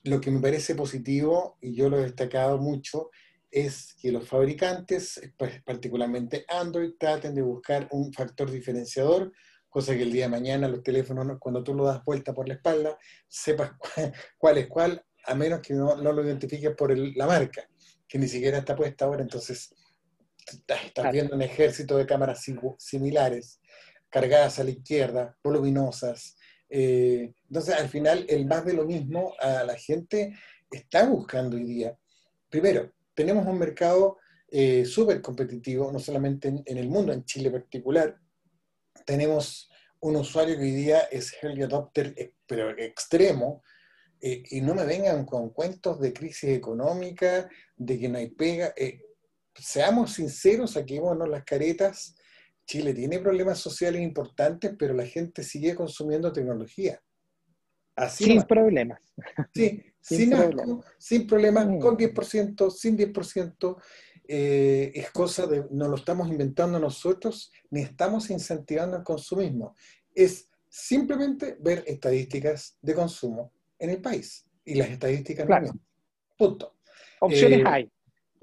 lo 0.04 0.20
que 0.20 0.30
me 0.30 0.40
parece 0.40 0.74
positivo, 0.74 1.58
y 1.60 1.74
yo 1.74 1.88
lo 1.88 1.98
he 1.98 2.02
destacado 2.02 2.58
mucho, 2.58 3.10
es 3.50 3.94
que 4.00 4.12
los 4.12 4.28
fabricantes, 4.28 5.20
pues, 5.36 5.62
particularmente 5.62 6.44
Android, 6.48 6.92
traten 6.98 7.34
de 7.34 7.42
buscar 7.42 7.88
un 7.90 8.12
factor 8.12 8.50
diferenciador, 8.50 9.32
cosa 9.68 9.96
que 9.96 10.02
el 10.02 10.12
día 10.12 10.24
de 10.24 10.30
mañana 10.30 10.68
los 10.68 10.82
teléfonos, 10.82 11.38
cuando 11.40 11.64
tú 11.64 11.74
lo 11.74 11.84
das 11.84 12.04
vuelta 12.04 12.34
por 12.34 12.46
la 12.46 12.54
espalda, 12.54 12.98
sepas 13.26 13.72
cuál, 14.38 14.58
es 14.58 14.68
cuál, 14.68 15.04
a 15.28 15.34
menos 15.34 15.60
que 15.60 15.74
no, 15.74 15.94
lo 15.96 16.24
identifiques 16.24 16.74
por 16.74 16.96
la 16.96 17.26
marca, 17.26 17.68
que 18.08 18.18
ni 18.18 18.26
siquiera 18.26 18.58
está 18.58 18.74
puesta 18.74 19.04
ahora, 19.04 19.22
entonces 19.22 19.74
estás 20.66 21.12
viendo 21.12 21.36
un 21.36 21.42
ejército 21.42 21.96
de 21.96 22.06
cámaras 22.06 22.44
similares 22.78 23.60
cargadas 24.08 24.58
a 24.58 24.64
la 24.64 24.70
izquierda, 24.70 25.36
voluminosas. 25.44 26.36
Eh, 26.70 27.32
entonces, 27.46 27.74
al 27.74 27.88
final, 27.88 28.24
el 28.28 28.46
más 28.46 28.64
de 28.64 28.72
lo 28.72 28.84
mismo 28.84 29.34
a 29.38 29.64
la 29.64 29.76
gente 29.76 30.34
está 30.70 31.06
buscando 31.06 31.56
hoy 31.56 31.64
día. 31.64 31.98
Primero, 32.48 32.92
tenemos 33.14 33.46
un 33.46 33.58
mercado 33.58 34.18
eh, 34.50 34.84
súper 34.84 35.20
competitivo, 35.20 35.92
no 35.92 35.98
solamente 35.98 36.48
en, 36.48 36.78
el 36.78 36.88
mundo, 36.88 37.12
en 37.12 37.24
Chile 37.24 37.48
en 37.48 37.52
particular. 37.52 38.18
Tenemos 39.04 39.70
un 40.00 40.16
usuario 40.16 40.56
que 40.56 40.62
hoy 40.62 40.72
día 40.72 41.00
es 41.10 41.34
early 41.42 41.62
adopter, 41.62 42.14
eh, 42.16 42.32
pero 42.46 42.70
extremo, 42.70 43.62
y 44.20 44.60
no 44.60 44.74
me 44.74 44.84
vengan 44.84 45.24
con 45.24 45.50
cuentos 45.50 46.00
de 46.00 46.12
crisis 46.12 46.50
económica, 46.50 47.48
de 47.76 47.98
que 47.98 48.08
no 48.08 48.18
hay 48.18 48.30
pega. 48.30 48.74
seamos 49.54 50.14
sinceros, 50.14 50.72
saquémonos 50.72 51.28
las 51.28 51.44
caretas 51.44 52.14
Chile 52.68 52.92
tiene 52.92 53.18
problemas 53.18 53.58
sociales 53.58 54.02
importantes, 54.02 54.74
pero 54.78 54.92
la 54.92 55.06
gente 55.06 55.42
sigue 55.42 55.74
consumiendo 55.74 56.30
tecnología. 56.30 57.00
Así 57.96 58.24
sin 58.24 58.42
problemas. 58.42 59.00
Sí, 59.54 59.82
sin, 60.00 60.30
problemas. 60.30 60.84
sin 60.98 61.26
problemas, 61.26 61.66
mm. 61.66 61.78
con 61.78 61.96
10%, 61.96 62.70
sin 62.70 62.98
10%. 62.98 63.82
Eh, 64.30 64.92
es 64.94 65.10
cosa 65.12 65.46
de, 65.46 65.64
no 65.70 65.88
lo 65.88 65.96
estamos 65.96 66.28
inventando 66.28 66.78
nosotros, 66.78 67.50
ni 67.70 67.80
estamos 67.80 68.28
incentivando 68.28 68.98
el 68.98 69.02
consumismo. 69.02 69.74
Es 70.14 70.50
simplemente 70.68 71.56
ver 71.58 71.82
estadísticas 71.86 72.76
de 72.82 72.94
consumo 72.94 73.54
en 73.78 73.90
el 73.90 74.00
país. 74.00 74.46
Y 74.64 74.74
las 74.74 74.90
estadísticas 74.90 75.46
claro. 75.46 75.72
Punto. 76.36 76.78
Opciones 77.20 77.60
eh, 77.60 77.64
hay. 77.66 77.90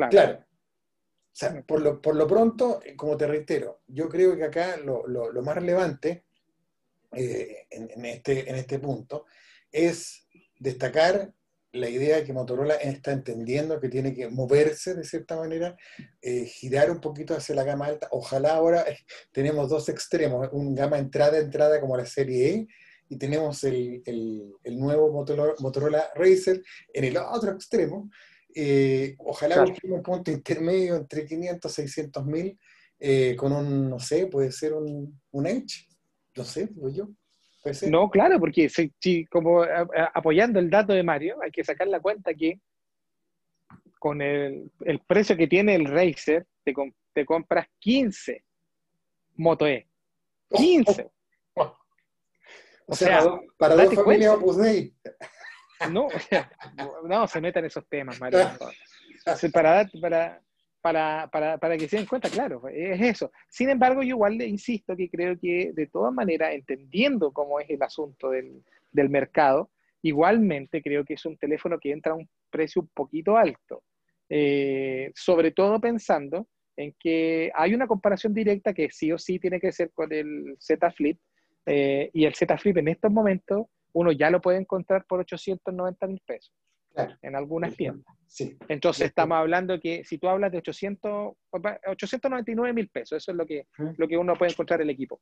claro. 0.09 0.39
O 0.39 1.37
sea, 1.37 1.61
por 1.63 1.81
lo, 1.81 2.01
por 2.01 2.15
lo 2.15 2.27
pronto, 2.27 2.81
eh, 2.83 2.95
como 2.95 3.17
te 3.17 3.27
reitero, 3.27 3.81
yo 3.87 4.07
creo 4.07 4.37
que 4.37 4.45
acá 4.45 4.77
lo, 4.77 5.05
lo, 5.05 5.41
más 5.41 5.55
relevante 5.55 6.25
eh, 7.11 7.67
en, 7.69 8.05
este, 8.05 8.49
en 8.49 8.55
este 8.55 8.79
punto 8.79 9.25
es 9.69 10.27
destacar 10.57 11.33
la 11.75 11.89
idea 11.89 12.17
de 12.17 12.23
que 12.23 12.33
Motorola 12.33 12.75
está 12.75 13.11
entendiendo 13.11 13.79
que 13.79 13.89
tiene 13.89 14.13
que 14.13 14.29
moverse 14.29 14.95
de 14.95 15.03
cierta 15.03 15.35
manera, 15.35 15.75
eh, 16.21 16.45
girar 16.45 16.89
un 16.89 17.01
poquito 17.01 17.35
hacia 17.35 17.55
la 17.55 17.63
gama 17.63 17.87
alta. 17.87 18.07
Ojalá 18.11 18.53
ahora 18.53 18.85
tenemos 19.31 19.69
dos 19.69 19.89
extremos, 19.89 20.47
un 20.53 20.73
gama 20.73 20.97
entrada-entrada 20.97 21.81
como 21.81 21.97
la 21.97 22.05
serie 22.05 22.49
E, 22.49 22.67
y 23.09 23.17
tenemos 23.17 23.63
el, 23.63 24.01
el, 24.05 24.79
nuevo 24.79 25.11
Motorola, 25.11 25.53
Motorola, 25.59 26.09
Racer 26.15 26.63
en 26.93 27.03
el 27.03 27.17
otro 27.17 27.51
extremo. 27.51 28.09
Eh, 28.53 29.15
ojalá 29.19 29.63
busquemos 29.63 29.97
un 29.97 30.03
punto 30.03 30.31
intermedio 30.31 30.95
entre 30.95 31.25
500 31.25 31.71
y 31.71 31.75
600 31.75 32.25
mil 32.25 32.59
con 33.37 33.51
un, 33.51 33.89
no 33.89 33.99
sé, 33.99 34.27
puede 34.27 34.51
ser 34.51 34.73
un, 34.73 35.21
un 35.31 35.45
Edge, 35.45 35.87
no 36.35 36.43
sé, 36.43 36.67
digo 36.67 36.89
yo. 36.89 37.09
No, 37.89 38.09
claro, 38.09 38.39
porque 38.39 38.69
si, 38.69 39.25
como 39.25 39.63
apoyando 40.13 40.59
el 40.59 40.69
dato 40.69 40.93
de 40.93 41.03
Mario, 41.03 41.37
hay 41.41 41.51
que 41.51 41.63
sacar 41.63 41.87
la 41.87 41.99
cuenta 41.99 42.33
que 42.33 42.59
con 43.97 44.21
el, 44.21 44.71
precio 45.07 45.35
que 45.35 45.47
tiene 45.47 45.73
el 45.75 45.85
Racer, 45.85 46.45
te, 46.63 47.25
compras 47.25 47.67
15 47.79 48.43
Moto 49.37 49.67
E. 49.67 49.87
15. 50.51 51.09
O, 52.87 52.95
sea, 52.95 53.23
para 53.57 53.75
dos 53.75 53.93
familias 53.93 54.35
Opus 54.35 54.57
No, 55.91 56.07
no 57.03 57.27
se 57.27 57.41
metan 57.41 57.65
esos 57.65 57.87
temas, 57.87 58.19
Mario. 58.19 58.39
Para, 59.51 59.89
para, 59.91 60.41
para, 60.81 61.29
para, 61.31 61.57
para, 61.57 61.77
que 61.77 61.89
se 61.89 61.97
den 61.97 62.05
cuenta, 62.05 62.29
claro, 62.29 62.61
es 62.69 63.01
eso. 63.01 63.31
Sin 63.49 63.69
embargo, 63.69 64.03
yo 64.03 64.09
igual 64.09 64.37
le 64.37 64.45
insisto 64.45 64.95
que 64.95 65.09
creo 65.09 65.37
que 65.39 65.71
de 65.73 65.87
todas 65.87 66.13
maneras, 66.13 66.53
entendiendo 66.53 67.31
cómo 67.33 67.59
es 67.59 67.69
el 67.69 67.81
asunto 67.81 68.29
del, 68.29 68.63
del 68.91 69.09
mercado, 69.09 69.71
igualmente 70.03 70.81
creo 70.83 71.03
que 71.03 71.15
es 71.15 71.25
un 71.25 71.37
teléfono 71.37 71.79
que 71.79 71.91
entra 71.91 72.11
a 72.13 72.15
un 72.15 72.29
precio 72.51 72.83
un 72.83 72.89
poquito 72.93 73.35
alto. 73.35 73.83
Eh, 74.29 75.11
sobre 75.15 75.51
todo 75.51 75.79
pensando 75.79 76.47
en 76.77 76.95
que 76.99 77.51
hay 77.53 77.73
una 77.73 77.87
comparación 77.87 78.33
directa 78.33 78.73
que 78.73 78.89
sí 78.91 79.11
o 79.11 79.17
sí 79.17 79.39
tiene 79.39 79.59
que 79.59 79.71
ser 79.71 79.91
con 79.91 80.11
el 80.11 80.55
Z 80.59 80.91
Flip, 80.91 81.19
eh, 81.65 82.09
y 82.13 82.25
el 82.25 82.35
Z 82.35 82.57
Flip 82.57 82.77
en 82.77 82.89
estos 82.89 83.11
momentos 83.11 83.65
uno 83.93 84.11
ya 84.11 84.29
lo 84.29 84.41
puede 84.41 84.59
encontrar 84.59 85.05
por 85.05 85.21
890 85.21 86.07
mil 86.07 86.21
pesos 86.25 86.53
en 87.21 87.35
algunas 87.35 87.75
tiendas. 87.75 88.15
Sí. 88.25 88.57
Entonces 88.67 89.07
estamos 89.07 89.37
hablando 89.37 89.79
que 89.79 90.03
si 90.03 90.17
tú 90.17 90.27
hablas 90.29 90.51
de 90.51 90.59
800, 90.59 91.33
899 91.51 92.73
mil 92.73 92.89
pesos, 92.89 93.17
eso 93.17 93.31
es 93.31 93.37
lo 93.37 93.45
que, 93.45 93.67
lo 93.97 94.07
que 94.07 94.17
uno 94.17 94.33
puede 94.35 94.51
encontrar 94.51 94.81
el 94.81 94.89
equipo. 94.89 95.21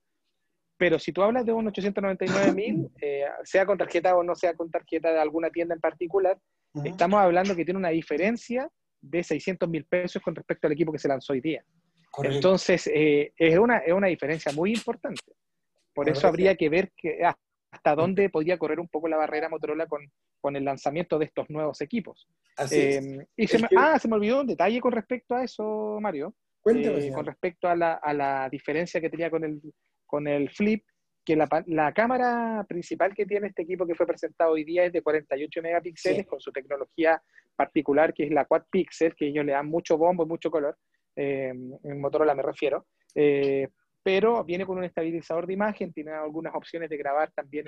Pero 0.78 1.00
si 1.00 1.12
tú 1.12 1.22
hablas 1.22 1.46
de 1.46 1.54
un 1.54 1.68
899 1.68 2.52
mil, 2.56 2.90
eh, 3.02 3.26
sea 3.44 3.66
con 3.66 3.78
tarjeta 3.78 4.16
o 4.16 4.24
no 4.24 4.36
sea 4.36 4.54
con 4.56 4.70
tarjeta 4.70 5.12
de 5.12 5.20
alguna 5.20 5.50
tienda 5.50 5.76
en 5.76 5.82
particular, 5.82 6.38
estamos 6.84 7.20
hablando 7.20 7.56
que 7.56 7.66
tiene 7.66 7.78
una 7.78 7.90
diferencia 7.90 8.70
de 9.00 9.24
600 9.24 9.70
mil 9.70 9.86
pesos 9.86 10.22
con 10.22 10.36
respecto 10.36 10.68
al 10.68 10.74
equipo 10.74 10.92
que 10.92 11.00
se 11.00 11.08
lanzó 11.08 11.34
hoy 11.34 11.42
día. 11.42 11.64
Entonces, 12.24 12.88
eh, 12.94 13.34
es, 13.38 13.58
una, 13.58 13.80
es 13.80 13.94
una 13.94 14.08
diferencia 14.08 14.52
muy 14.52 14.72
importante. 14.74 15.22
Por 15.94 16.10
eso 16.10 16.28
habría 16.28 16.56
que 16.56 16.70
ver 16.70 16.92
que, 16.98 17.20
hasta 17.74 17.96
dónde 17.96 18.30
podía 18.30 18.58
correr 18.58 18.80
un 18.80 18.88
poco 18.88 19.08
la 19.08 19.18
barrera 19.18 19.50
Motorola 19.50 19.88
con, 19.88 20.02
con 20.40 20.56
el 20.56 20.64
lanzamiento 20.64 21.18
de 21.18 21.26
estos 21.26 21.50
nuevos 21.50 21.82
equipos. 21.82 22.28
Em, 22.72 23.26
y 23.36 23.48
se 23.48 23.60
me, 23.60 23.68
Ah, 23.76 23.98
se 23.98 24.08
me 24.08 24.16
olvidó 24.16 24.42
un 24.42 24.48
detalle 24.48 24.80
con 24.80 24.92
respecto 24.92 25.36
a 25.36 25.44
eso, 25.44 25.98
Mario. 26.00 26.36
Cuéntame. 26.62 27.08
Eh, 27.08 27.12
con 27.12 27.26
respecto 27.26 27.68
a 27.68 27.76
la, 27.76 27.94
a 27.96 28.14
la, 28.14 28.50
diferencia 28.50 29.02
que 29.02 29.10
tenía 29.10 29.30
con 29.30 29.44
el, 29.44 29.62
con 30.06 30.28
el 30.28 30.50
Flip, 30.50 30.84
que 31.26 31.36
la, 31.36 31.48
la, 31.68 31.94
cámara 31.94 32.66
principal 32.68 33.14
que 33.14 33.26
tiene 33.26 33.48
este 33.48 33.64
equipo 33.64 33.86
que 33.88 33.96
fue 33.96 34.06
presentado 34.06 34.52
hoy 34.52 34.64
día 34.64 34.86
es 34.86 34.94
de 34.94 35.02
48 35.02 35.62
megapíxeles 35.62 36.28
con 36.28 36.40
su 36.40 36.52
tecnología 36.52 37.22
particular 37.56 38.14
que 38.14 38.26
es 38.26 38.32
la 38.32 38.46
quad 38.46 38.64
pixel, 38.70 39.16
que 39.16 39.28
ellos 39.28 39.46
le 39.46 39.54
dan 39.54 39.68
mucho 39.68 39.98
bombo 39.98 40.24
y 40.24 40.28
mucho 40.28 40.52
color, 40.52 40.78
eh, 41.16 41.54
en 41.84 42.02
Motorola 42.02 42.36
me 42.36 42.44
refiero, 42.44 42.86
eh, 43.16 43.68
pero 44.04 44.44
viene 44.44 44.66
con 44.66 44.78
un 44.78 44.84
estabilizador 44.84 45.48
de 45.48 45.54
imagen, 45.54 45.94
tiene 45.94 46.12
algunas 46.12 46.54
opciones 46.54 46.90
de 46.90 46.98
grabar 46.98 47.32
también 47.32 47.68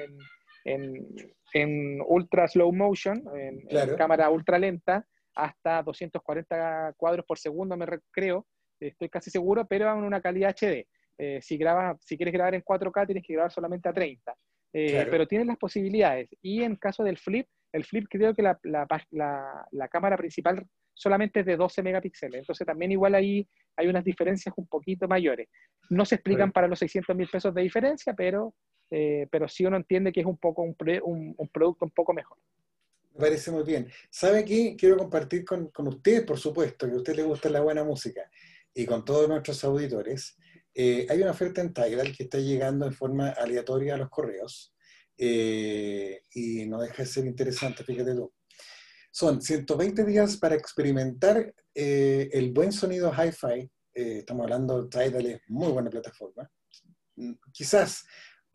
en, 0.65 1.07
en, 1.53 2.01
ultra 2.05 2.47
slow 2.47 2.71
motion, 2.73 3.23
en, 3.35 3.95
cámara 3.95 4.29
ultra 4.29 4.59
lenta, 4.59 5.05
hasta 5.33 5.81
240 5.81 6.93
cuadros 6.97 7.25
por 7.25 7.39
segundo, 7.39 7.77
me 7.77 7.85
creo, 8.11 8.45
estoy 8.79 9.09
casi 9.09 9.29
seguro, 9.29 9.65
pero 9.65 9.91
en 9.91 10.03
una 10.03 10.21
calidad 10.21 10.55
HD. 10.55 10.85
Eh, 11.17 11.39
si, 11.41 11.57
graba, 11.57 11.97
si 12.01 12.17
quieres 12.17 12.33
grabar 12.33 12.55
en 12.55 12.61
4K, 12.61 13.05
tienes 13.05 13.23
que 13.23 13.33
grabar 13.33 13.51
solamente 13.51 13.87
a 13.87 13.93
30. 13.93 14.35
Eh, 14.73 15.07
pero 15.09 15.25
tienes 15.25 15.47
las 15.47 15.57
posibilidades. 15.57 16.27
Y 16.41 16.63
en 16.63 16.75
caso 16.75 17.03
del 17.03 17.17
flip, 17.17 17.47
el 17.75 17.85
flip 17.85 18.07
creo 18.09 18.33
que 18.33 18.41
la, 18.41 18.57
la, 18.63 18.87
la, 19.11 19.67
la 19.71 19.87
cámara 19.87 20.17
principal 20.17 20.65
solamente 20.93 21.41
es 21.41 21.45
de 21.45 21.57
12 21.57 21.83
megapíxeles. 21.83 22.39
Entonces 22.39 22.65
también 22.65 22.91
igual 22.91 23.15
ahí 23.15 23.47
hay 23.75 23.87
unas 23.87 24.03
diferencias 24.03 24.53
un 24.57 24.67
poquito 24.67 25.07
mayores. 25.07 25.49
No 25.89 26.05
se 26.05 26.15
explican 26.15 26.51
para 26.51 26.67
los 26.67 26.79
600 26.79 27.15
mil 27.15 27.27
pesos 27.27 27.53
de 27.53 27.61
diferencia, 27.61 28.13
pero 28.13 28.53
eh, 28.91 29.27
pero 29.31 29.47
sí 29.47 29.65
uno 29.65 29.77
entiende 29.77 30.11
que 30.11 30.21
es 30.21 30.25
un 30.25 30.37
poco 30.37 30.61
un, 30.61 30.75
un, 31.37 31.49
producto 31.49 31.85
un 31.85 31.91
poco 31.91 32.13
mejor. 32.13 32.37
Me 33.13 33.19
parece 33.21 33.51
muy 33.51 33.63
bien. 33.63 33.89
¿Sabe 34.09 34.45
qué? 34.45 34.75
Quiero 34.77 34.97
compartir 34.97 35.43
con, 35.43 35.69
con 35.69 35.87
usted, 35.87 36.25
por 36.25 36.37
supuesto, 36.37 36.85
que 36.87 36.93
a 36.93 36.97
usted 36.97 37.15
le 37.15 37.23
gusta 37.23 37.49
la 37.49 37.61
buena 37.61 37.83
música, 37.83 38.29
y 38.73 38.85
con 38.85 39.03
todos 39.03 39.27
nuestros 39.27 39.63
auditores. 39.63 40.37
Eh, 40.73 41.07
hay 41.09 41.21
una 41.21 41.31
oferta 41.31 41.61
en 41.61 41.73
Tidal 41.73 42.15
que 42.15 42.23
está 42.23 42.37
llegando 42.37 42.85
en 42.85 42.93
forma 42.93 43.29
aleatoria 43.29 43.95
a 43.95 43.97
los 43.97 44.09
correos, 44.09 44.74
eh, 45.17 46.21
y 46.33 46.65
no 46.65 46.81
deja 46.81 47.03
de 47.03 47.09
ser 47.09 47.25
interesante, 47.25 47.83
fíjate 47.83 48.13
tú. 48.13 48.33
Son 49.11 49.41
120 49.41 50.03
días 50.03 50.37
para 50.37 50.55
experimentar 50.55 51.53
el 51.73 52.51
buen 52.51 52.71
sonido 52.71 53.11
hi-fi. 53.13 53.69
estamos 53.93 54.43
hablando, 54.43 54.89
Tidal 54.89 55.25
es 55.25 55.41
muy 55.47 55.71
buena 55.71 55.89
plataforma. 55.89 56.49
Mm, 57.15 57.33
quizás 57.51 58.05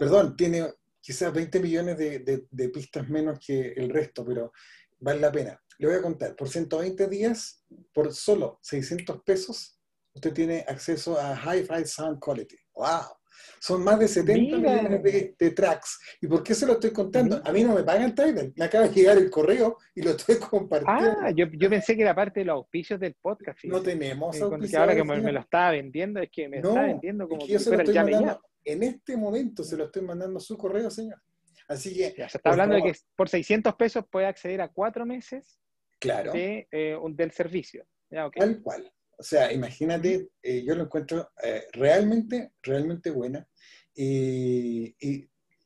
perdón, 0.01 0.35
tiene 0.35 0.73
quizás 0.99 1.31
20 1.31 1.61
millones 1.61 1.99
de, 1.99 2.69
pistas 2.71 3.07
menos 3.11 3.39
que 3.39 3.73
el 3.77 3.91
resto, 3.91 4.25
pero 4.25 4.51
vale 4.99 5.21
la 5.21 5.31
pena. 5.31 5.63
Le 5.77 5.89
voy 5.89 5.97
a 5.97 6.03
contar, 6.03 6.35
por 6.35 6.49
120 6.49 7.07
días, 7.07 7.67
por 7.93 8.15
solo 8.15 8.59
600 8.63 9.23
pesos, 9.23 9.79
usted 10.15 10.33
tiene 10.33 10.65
acceso 10.67 11.21
a 11.21 11.35
Hi-Fi 11.37 11.85
Sound 11.85 12.19
Quality. 12.19 12.57
¡Wow! 12.73 13.20
Son 13.61 13.83
más 13.83 13.99
de 13.99 14.09
70 14.09 14.57
millones 14.57 15.35
de, 15.39 15.51
tracks. 15.51 15.99
¿Y 16.21 16.27
por 16.27 16.43
qué 16.43 16.55
se 16.55 16.67
lo 16.67 16.75
estoy 16.75 16.93
contando? 16.93 17.41
A 17.45 17.53
mí 17.53 17.63
no 17.65 17.75
me 17.75 17.83
pagan 17.83 18.15
Tidal. 18.15 18.53
Me 18.57 18.65
acaba 18.65 18.89
de 18.89 18.95
llegar 18.95 19.19
el 19.19 19.31
correo 19.31 19.79
y 19.95 20.03
lo 20.03 20.11
estoy 20.11 20.37
compartiendo. 20.51 21.17
Ah, 21.21 21.31
yo, 21.31 21.71
pensé 21.71 21.97
que 21.97 22.03
era 22.03 22.15
parte 22.15 22.41
de 22.41 22.47
los 22.47 22.55
auspicios 22.55 22.99
del 23.01 23.15
podcast. 23.15 23.63
No 23.65 23.81
tenemos 23.83 24.41
auspicios. 24.41 24.81
ahora 24.81 24.95
que 24.95 25.05
me, 25.05 25.33
lo 25.33 25.41
estaba 25.41 25.73
vendiendo, 25.73 26.21
es 26.21 26.31
que 26.31 26.49
me 26.49 26.59
está 26.59 26.83
vendiendo 26.83 27.29
como 27.29 27.47
que, 27.47 27.59
fuera 27.59 27.83
el 27.83 27.93
ya 27.93 28.41
en 28.65 28.83
este 28.83 29.17
momento 29.17 29.65
se 29.65 29.77
lo 29.77 29.85
estoy 29.85 30.03
mandando 30.03 30.41
su 30.41 30.57
correo, 30.57 30.91
señor. 30.91 31.21
Así 31.69 31.95
que. 31.95 32.11
se 32.29 32.39
está 32.39 32.51
hablando 32.51 32.75
de 32.75 32.83
que 32.83 32.93
por 33.17 33.29
600 33.29 33.75
pesos 33.75 34.05
puede 34.11 34.27
acceder 34.27 34.61
a 34.61 34.69
cuatro 34.69 35.07
meses 35.07 35.59
claro. 35.99 36.33
de, 36.33 36.69
eh, 36.71 36.99
del 37.11 37.31
servicio. 37.31 37.87
Tal 38.09 38.61
cual. 38.61 38.93
O 39.21 39.23
sea, 39.23 39.53
imagínate, 39.53 40.31
eh, 40.43 40.65
yo 40.65 40.75
lo 40.75 40.85
encuentro 40.85 41.31
eh, 41.43 41.65
realmente, 41.73 42.53
realmente 42.63 43.11
buena. 43.11 43.47
Y, 43.95 44.97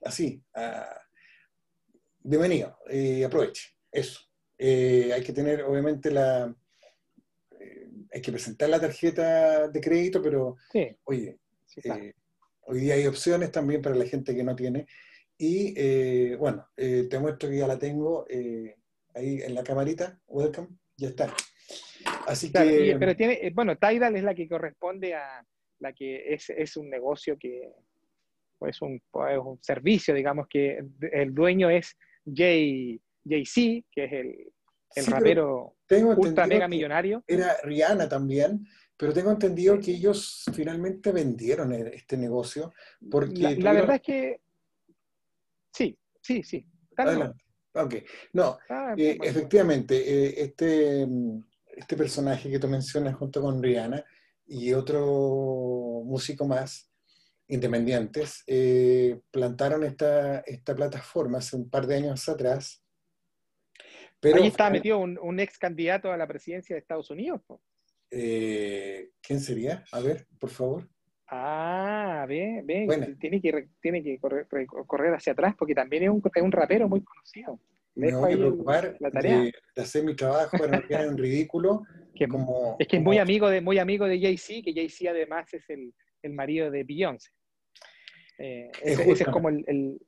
así, 0.02 0.42
uh, 0.56 0.98
bienvenido, 2.18 2.76
aproveche. 3.24 3.76
Eso. 3.92 4.20
hay 4.58 5.22
que 5.22 5.32
tener, 5.32 5.62
obviamente, 5.62 6.10
la. 6.10 6.52
hay 8.12 8.20
que 8.20 8.32
presentar 8.32 8.68
la 8.68 8.80
tarjeta 8.80 9.68
de 9.68 9.80
crédito, 9.80 10.20
pero, 10.20 10.56
oye, 11.04 11.38
Hoy 12.66 12.80
día 12.80 12.94
hay 12.94 13.06
opciones 13.06 13.52
también 13.52 13.82
para 13.82 13.94
la 13.94 14.06
gente 14.06 14.34
que 14.34 14.42
no 14.42 14.56
tiene. 14.56 14.86
Y 15.36 15.74
eh, 15.76 16.36
bueno, 16.36 16.66
eh, 16.76 17.06
te 17.10 17.18
muestro 17.18 17.50
que 17.50 17.58
ya 17.58 17.66
la 17.66 17.78
tengo 17.78 18.26
eh, 18.28 18.76
ahí 19.14 19.42
en 19.42 19.54
la 19.54 19.62
camarita. 19.62 20.18
Welcome, 20.26 20.68
ya 20.96 21.08
está. 21.08 21.34
Así 22.26 22.52
que. 22.52 22.96
pero 22.98 23.16
tiene, 23.16 23.50
bueno, 23.54 23.76
Tidal 23.76 24.16
es 24.16 24.22
la 24.22 24.34
que 24.34 24.48
corresponde 24.48 25.14
a 25.14 25.44
la 25.80 25.92
que 25.92 26.34
es, 26.34 26.50
es 26.50 26.76
un 26.76 26.90
negocio 26.90 27.36
que. 27.38 27.70
Pues 28.58 28.80
un, 28.80 28.94
es 28.94 29.38
un 29.38 29.58
servicio, 29.62 30.14
digamos, 30.14 30.46
que 30.48 30.78
el 31.12 31.34
dueño 31.34 31.68
es 31.68 31.96
Jay, 32.24 32.98
Jay-Z, 33.28 33.86
que 33.90 34.04
es 34.04 34.12
el, 34.12 34.52
el 34.94 35.06
rapero 35.06 35.76
ultra 36.16 36.46
mega 36.46 36.68
millonario. 36.68 37.24
Era 37.26 37.56
Rihanna 37.62 38.08
también, 38.08 38.66
pero 38.96 39.12
tengo 39.12 39.30
entendido 39.30 39.78
que 39.78 39.92
ellos 39.92 40.44
finalmente 40.54 41.12
vendieron 41.12 41.72
e-, 41.72 41.94
este 41.94 42.16
negocio 42.16 42.72
porque... 43.10 43.56
La, 43.58 43.72
verdad 43.72 43.96
es 43.96 44.02
que... 44.02 44.40
Sí, 45.72 45.98
sí, 46.22 46.42
sí. 46.42 46.66
Adelante. 46.96 47.42
Ok. 47.74 47.94
No, 48.32 48.56
ah, 48.68 48.94
eh, 48.96 49.18
efectivamente, 49.20 49.96
eh, 49.96 50.34
este, 50.42 51.06
este 51.76 51.96
personaje 51.96 52.50
que 52.50 52.58
tú 52.58 52.68
mencionas 52.68 53.14
junto 53.16 53.40
con 53.40 53.62
Rihanna 53.62 54.04
y 54.46 54.72
otro 54.72 56.02
músico 56.04 56.46
más, 56.46 56.90
independientes, 57.48 58.42
eh, 58.46 59.20
plantaron 59.30 59.84
esta, 59.84 60.40
esta 60.40 60.74
plataforma 60.74 61.38
hace 61.38 61.56
un 61.56 61.68
par 61.68 61.86
de 61.86 61.96
años 61.96 62.28
atrás 62.28 62.82
Pero, 64.20 64.36
Ahí 64.36 64.46
está 64.46 64.70
metido 64.70 64.98
un, 64.98 65.40
ex 65.40 65.58
candidato 65.58 66.10
a 66.10 66.16
la 66.16 66.26
presidencia 66.26 66.74
de 66.74 66.80
Estados 66.80 67.10
Unidos. 67.10 67.42
Eh, 68.10 69.10
¿Quién 69.20 69.40
sería? 69.40 69.84
A 69.92 70.00
ver, 70.00 70.26
por 70.38 70.50
favor. 70.50 70.88
Ah, 71.26 72.24
bien, 72.28 72.66
bien. 72.66 73.18
Tiene 73.18 73.40
que, 73.40 73.68
tiene 73.80 74.02
que 74.02 74.18
correr, 74.18 74.46
correr, 74.86 75.14
hacia 75.14 75.32
atrás 75.32 75.54
porque 75.58 75.74
también 75.74 76.04
es 76.04 76.10
un, 76.10 76.22
es 76.34 76.42
un 76.42 76.52
rapero 76.52 76.88
muy 76.88 77.02
conocido. 77.02 77.58
Me 77.96 78.12
voy 78.12 78.32
a 78.32 78.36
preocupar 78.36 78.96
la 78.98 79.10
tarea. 79.10 79.40
De, 79.40 79.52
hacer 79.76 80.04
mi 80.04 80.16
trabajo 80.16 80.56
para 80.56 80.78
no 80.78 80.86
quedar 80.86 81.06
en 81.06 81.16
ridículo. 81.16 81.82
como, 82.30 82.76
es 82.78 82.88
que 82.88 82.96
es 82.96 83.02
muy 83.02 83.18
amigo 83.18 83.48
de 83.48 83.60
muy 83.60 83.78
amigo 83.78 84.06
de 84.06 84.20
Jay-Z, 84.20 84.62
que 84.64 84.74
Jay-Z 84.74 85.10
además 85.10 85.52
es 85.52 85.68
el, 85.70 85.92
el, 86.22 86.32
marido 86.32 86.70
de 86.70 86.84
Beyoncé. 86.84 87.30
Eh, 88.38 88.70
ese, 88.82 89.10
es 89.10 89.24
como 89.26 89.48
el, 89.48 89.64
el, 89.66 89.98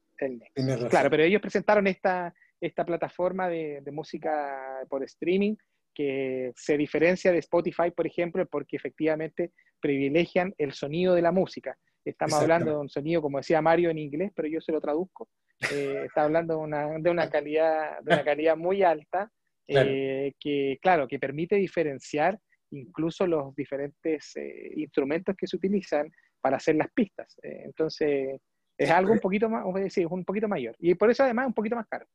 Claro, 0.88 1.10
pero 1.10 1.22
ellos 1.22 1.42
presentaron 1.42 1.86
esta, 1.86 2.34
esta 2.60 2.84
plataforma 2.84 3.48
de, 3.48 3.80
de, 3.82 3.92
música 3.92 4.82
por 4.88 5.04
streaming 5.04 5.56
que 5.94 6.52
se 6.56 6.76
diferencia 6.76 7.32
de 7.32 7.38
Spotify, 7.38 7.90
por 7.94 8.06
ejemplo, 8.06 8.46
porque 8.46 8.76
efectivamente 8.76 9.52
privilegian 9.80 10.54
el 10.58 10.72
sonido 10.72 11.14
de 11.14 11.22
la 11.22 11.32
música. 11.32 11.76
Estamos 12.06 12.34
hablando 12.40 12.70
de 12.70 12.76
un 12.76 12.88
sonido, 12.88 13.20
como 13.20 13.38
decía 13.38 13.60
Mario 13.60 13.90
en 13.90 13.98
inglés, 13.98 14.30
pero 14.34 14.46
yo 14.46 14.60
se 14.60 14.70
lo 14.70 14.80
traduzco. 14.80 15.28
Eh, 15.72 16.04
está 16.06 16.22
hablando 16.22 16.54
de 16.54 16.60
una, 16.60 16.98
de 17.00 17.10
una, 17.10 17.28
calidad, 17.28 18.00
de 18.02 18.14
una 18.14 18.24
calidad 18.24 18.56
muy 18.56 18.84
alta, 18.84 19.28
eh, 19.66 20.32
que, 20.38 20.78
claro, 20.80 21.08
que 21.08 21.18
permite 21.18 21.56
diferenciar 21.56 22.38
incluso 22.70 23.26
los 23.26 23.56
diferentes 23.56 24.36
eh, 24.36 24.72
instrumentos 24.76 25.34
que 25.36 25.48
se 25.48 25.56
utilizan 25.56 26.08
para 26.40 26.58
hacer 26.58 26.76
las 26.76 26.92
pistas. 26.92 27.34
entonces, 27.42 28.38
es 28.78 28.90
algo 28.90 29.12
un 29.12 29.18
poquito 29.18 29.48
más, 29.48 29.64
decir, 29.74 30.06
un 30.06 30.24
poquito 30.24 30.46
mayor. 30.46 30.76
Y 30.78 30.94
por 30.94 31.10
eso 31.10 31.24
además 31.24 31.48
un 31.48 31.54
poquito 31.54 31.74
más 31.74 31.88
caro. 31.88 32.06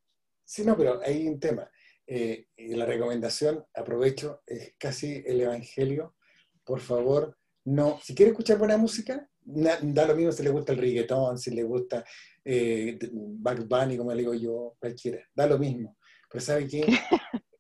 Sí, 0.46 0.64
no, 0.64 0.78
pero 0.78 1.02
hay 1.04 1.28
un 1.28 1.38
tema. 1.38 1.70
la 2.08 2.86
recomendación, 2.86 3.66
aprovecho, 3.74 4.42
es 4.48 4.74
casi 4.78 5.22
el 5.26 5.42
Evangelio. 5.42 6.16
Por 6.64 6.80
favor, 6.80 7.38
no, 7.66 8.00
si 8.02 8.16
quiere 8.16 8.32
escuchar 8.32 8.58
buena 8.58 8.78
música, 8.78 9.28
da 9.44 10.08
lo 10.08 10.16
mismo 10.16 10.32
si 10.32 10.44
le 10.44 10.50
gusta 10.50 10.74
el 10.74 10.80
reggaetón, 10.80 11.38
si 11.38 11.52
le 11.52 11.64
gusta 11.64 12.04
eh, 12.44 12.98
Bugs 13.12 13.68
Bunny, 13.68 13.98
como 13.98 14.14
le 14.14 14.22
digo 14.22 14.34
yo, 14.34 14.76
cualquiera, 14.80 15.20
da 15.34 15.48
lo 15.48 15.58
mismo. 15.58 15.98
Pero 16.30 16.44
¿sabe 16.44 16.68
qué? 16.68 16.86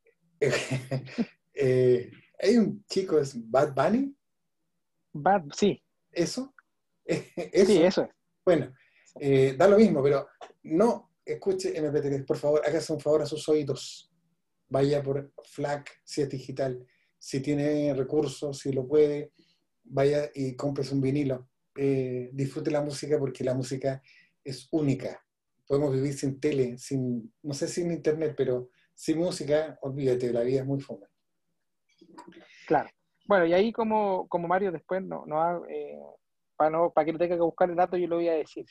Eh, 1.54 2.10
hay 2.40 2.58
un 2.58 2.84
chico, 2.86 3.20
es 3.20 3.36
Bad 3.36 3.76
Bunny. 3.76 4.16
Bad, 5.14 5.44
sí. 5.54 5.80
¿Eso? 6.12 6.56
Sí, 7.06 7.84
eso 7.84 8.04
es. 8.04 8.10
Bueno, 8.44 8.74
eh, 9.20 9.54
da 9.58 9.68
lo 9.68 9.78
mismo, 9.78 10.02
pero 10.02 10.28
no 10.64 11.12
escuche 11.24 11.80
MP3, 11.80 12.26
por 12.26 12.38
favor, 12.38 12.62
hágase 12.66 12.94
un 12.94 13.00
favor 13.00 13.22
a 13.22 13.26
sus 13.26 13.48
oídos. 13.48 14.12
Vaya 14.70 15.04
por 15.04 15.32
FLAC, 15.44 16.02
si 16.04 16.22
es 16.22 16.30
digital, 16.30 16.84
si 17.20 17.42
tiene 17.42 17.94
recursos, 17.94 18.58
si 18.58 18.72
lo 18.72 18.88
puede, 18.88 19.34
vaya 19.84 20.32
y 20.34 20.56
compres 20.56 20.92
un 20.92 21.02
vinilo. 21.02 21.50
Eh, 21.76 22.30
disfrute 22.34 22.72
la 22.72 22.82
música 22.82 23.18
porque 23.18 23.44
la 23.44 23.54
música 23.54 24.02
es 24.44 24.68
única. 24.72 25.24
Podemos 25.66 25.94
vivir 25.94 26.14
sin 26.14 26.40
tele, 26.40 26.78
sin, 26.78 27.34
no 27.44 27.54
sé, 27.54 27.68
sin 27.68 27.92
internet, 27.92 28.34
pero 28.36 28.70
sin 28.94 29.18
música, 29.20 29.78
olvídate, 29.82 30.34
la 30.34 30.42
vida 30.42 30.62
es 30.62 30.66
muy 30.66 30.82
fome. 30.82 31.08
Claro. 32.68 32.90
Bueno, 33.26 33.46
y 33.46 33.54
ahí 33.54 33.72
como, 33.72 34.28
como 34.28 34.48
Mario 34.48 34.72
después, 34.72 35.02
no, 35.04 35.26
no, 35.26 35.66
eh, 35.68 35.98
para, 36.58 36.70
no, 36.70 36.92
para 36.92 37.06
que 37.06 37.14
no 37.14 37.20
tenga 37.20 37.36
que 37.36 37.42
buscar 37.42 37.70
el 37.70 37.76
dato, 37.76 37.96
yo 37.96 38.08
lo 38.08 38.18
voy 38.18 38.28
a 38.28 38.34
decir. 38.34 38.66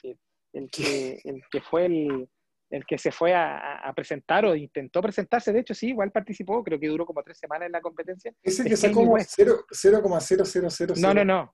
El, 0.53 0.71
que, 0.71 1.21
el 1.25 1.43
que 1.51 1.61
fue 1.61 1.87
el, 1.87 2.29
el 2.71 2.87
que 2.87 2.97
se 2.99 3.11
fue 3.11 3.35
a, 3.35 3.93
presentar 3.95 4.45
o 4.45 4.55
intentó 4.55 5.03
presentarse, 5.03 5.53
de 5.53 5.61
hecho 5.61 5.75
sí, 5.75 5.89
igual 5.89 6.13
participó, 6.13 6.63
creo 6.63 6.79
que 6.79 6.87
duró 6.89 7.05
como 7.05 7.23
tres 7.23 7.39
semanas 7.39 7.67
en 7.67 7.73
la 7.73 7.81
competencia. 7.81 8.33
Ese 8.43 8.63
que 8.63 8.75
este 8.75 8.89
sacó 8.89 9.01
como 9.01 9.17
0,0000. 9.17 11.01
No, 11.01 11.13
no, 11.13 11.25
no. 11.25 11.51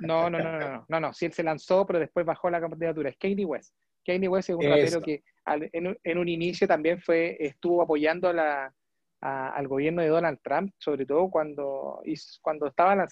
No, 0.00 0.30
no, 0.30 0.38
no, 0.38 0.58
no, 0.58 0.86
no, 0.88 1.00
no, 1.00 1.12
Sí, 1.12 1.26
él 1.26 1.32
se 1.32 1.42
lanzó, 1.42 1.84
pero 1.86 1.98
después 1.98 2.24
bajó 2.24 2.48
la 2.50 2.60
candidatura. 2.60 3.10
Es 3.10 3.16
Kanye 3.16 3.44
West. 3.44 3.74
Kanye 4.04 4.28
West 4.28 4.50
es 4.50 4.56
un 4.56 4.62
rapero 4.62 5.00
que 5.00 5.22
al, 5.44 5.68
en, 5.72 5.98
en, 6.02 6.18
un 6.18 6.28
inicio 6.28 6.66
también 6.66 7.00
fue, 7.00 7.36
estuvo 7.38 7.82
apoyando 7.82 8.28
a 8.28 8.32
la, 8.32 8.74
al 9.22 9.68
gobierno 9.68 10.02
de 10.02 10.08
Donald 10.08 10.40
Trump, 10.42 10.72
sobre 10.78 11.06
todo 11.06 11.30
cuando, 11.30 12.02
cuando 12.40 12.66
estaba 12.66 13.06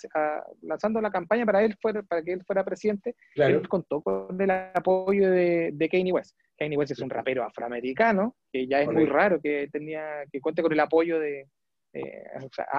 lanzando 0.62 1.00
la 1.00 1.10
campaña 1.10 1.46
para, 1.46 1.62
él 1.62 1.76
fuera, 1.80 2.02
para 2.02 2.22
que 2.22 2.32
él 2.32 2.44
fuera 2.44 2.64
presidente, 2.64 3.14
él 3.36 3.68
contó 3.68 4.02
con 4.02 4.40
el 4.40 4.50
apoyo 4.50 5.30
de, 5.30 5.70
de 5.72 5.88
Kanye 5.88 6.12
West. 6.12 6.36
Kanye 6.58 6.76
West 6.76 6.92
es 6.92 6.98
un 6.98 7.10
rapero 7.10 7.44
afroamericano, 7.44 8.36
que 8.52 8.66
ya 8.66 8.82
es 8.82 8.90
muy 8.90 9.06
raro 9.06 9.40
que, 9.40 9.68
tenía, 9.72 10.24
que 10.30 10.40
cuente 10.40 10.62
con 10.62 10.72
el 10.72 10.80
apoyo 10.80 11.20
de, 11.20 11.46
eh, 11.92 12.24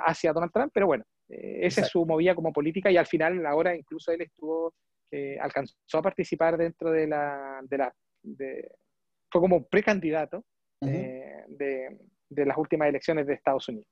hacia 0.06 0.34
Donald 0.34 0.52
Trump, 0.54 0.72
pero 0.74 0.88
bueno, 0.88 1.06
eh, 1.30 1.60
esa 1.64 1.82
es 1.82 1.88
su 1.88 2.06
movida 2.06 2.36
como 2.36 2.54
política 2.54 2.92
y 2.92 2.98
al 2.98 3.08
final 3.08 3.46
ahora 3.46 3.76
incluso 3.76 4.12
él 4.12 4.22
estuvo, 4.22 4.74
eh, 5.10 5.38
alcanzó 5.40 5.98
a 5.98 6.02
participar 6.02 6.58
dentro 6.58 6.92
de 6.92 7.08
la, 7.08 7.62
de 7.64 7.78
la 7.78 7.94
fue 8.24 9.42
como 9.42 9.66
precandidato 9.68 10.44
de, 10.82 11.98
de 12.32 12.46
las 12.46 12.58
últimas 12.58 12.90
elecciones 12.90 13.28
de 13.28 13.34
Estados 13.34 13.68
Unidos. 13.68 13.88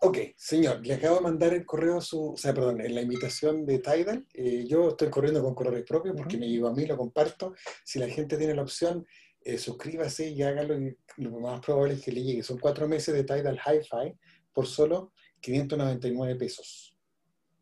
Ok, 0.00 0.18
señor, 0.36 0.86
le 0.86 0.94
acabo 0.94 1.16
de 1.16 1.22
mandar 1.22 1.54
el 1.54 1.66
correo, 1.66 2.00
su, 2.00 2.32
o 2.32 2.36
sea, 2.36 2.54
perdón, 2.54 2.80
en 2.80 2.94
la 2.94 3.02
invitación 3.02 3.66
de 3.66 3.80
Tidal. 3.80 4.26
Eh, 4.32 4.64
yo 4.68 4.90
estoy 4.90 5.10
corriendo 5.10 5.42
con 5.42 5.54
correos 5.54 5.84
propios 5.84 6.14
porque 6.16 6.36
me 6.36 6.48
llegó 6.48 6.68
a 6.68 6.72
mí, 6.72 6.86
lo 6.86 6.96
comparto. 6.96 7.54
Si 7.84 7.98
la 7.98 8.08
gente 8.08 8.36
tiene 8.36 8.54
la 8.54 8.62
opción, 8.62 9.04
eh, 9.40 9.58
suscríbase 9.58 10.28
y 10.28 10.42
hágalo. 10.42 10.78
Y 10.78 10.96
lo 11.16 11.40
más 11.40 11.60
probable 11.60 11.94
es 11.94 12.04
que 12.04 12.12
le 12.12 12.22
llegue. 12.22 12.42
Son 12.44 12.58
cuatro 12.58 12.86
meses 12.86 13.12
de 13.12 13.24
Tidal 13.24 13.58
Hi-Fi 13.58 14.16
por 14.52 14.66
solo 14.66 15.12
599 15.40 16.36
pesos. 16.36 16.96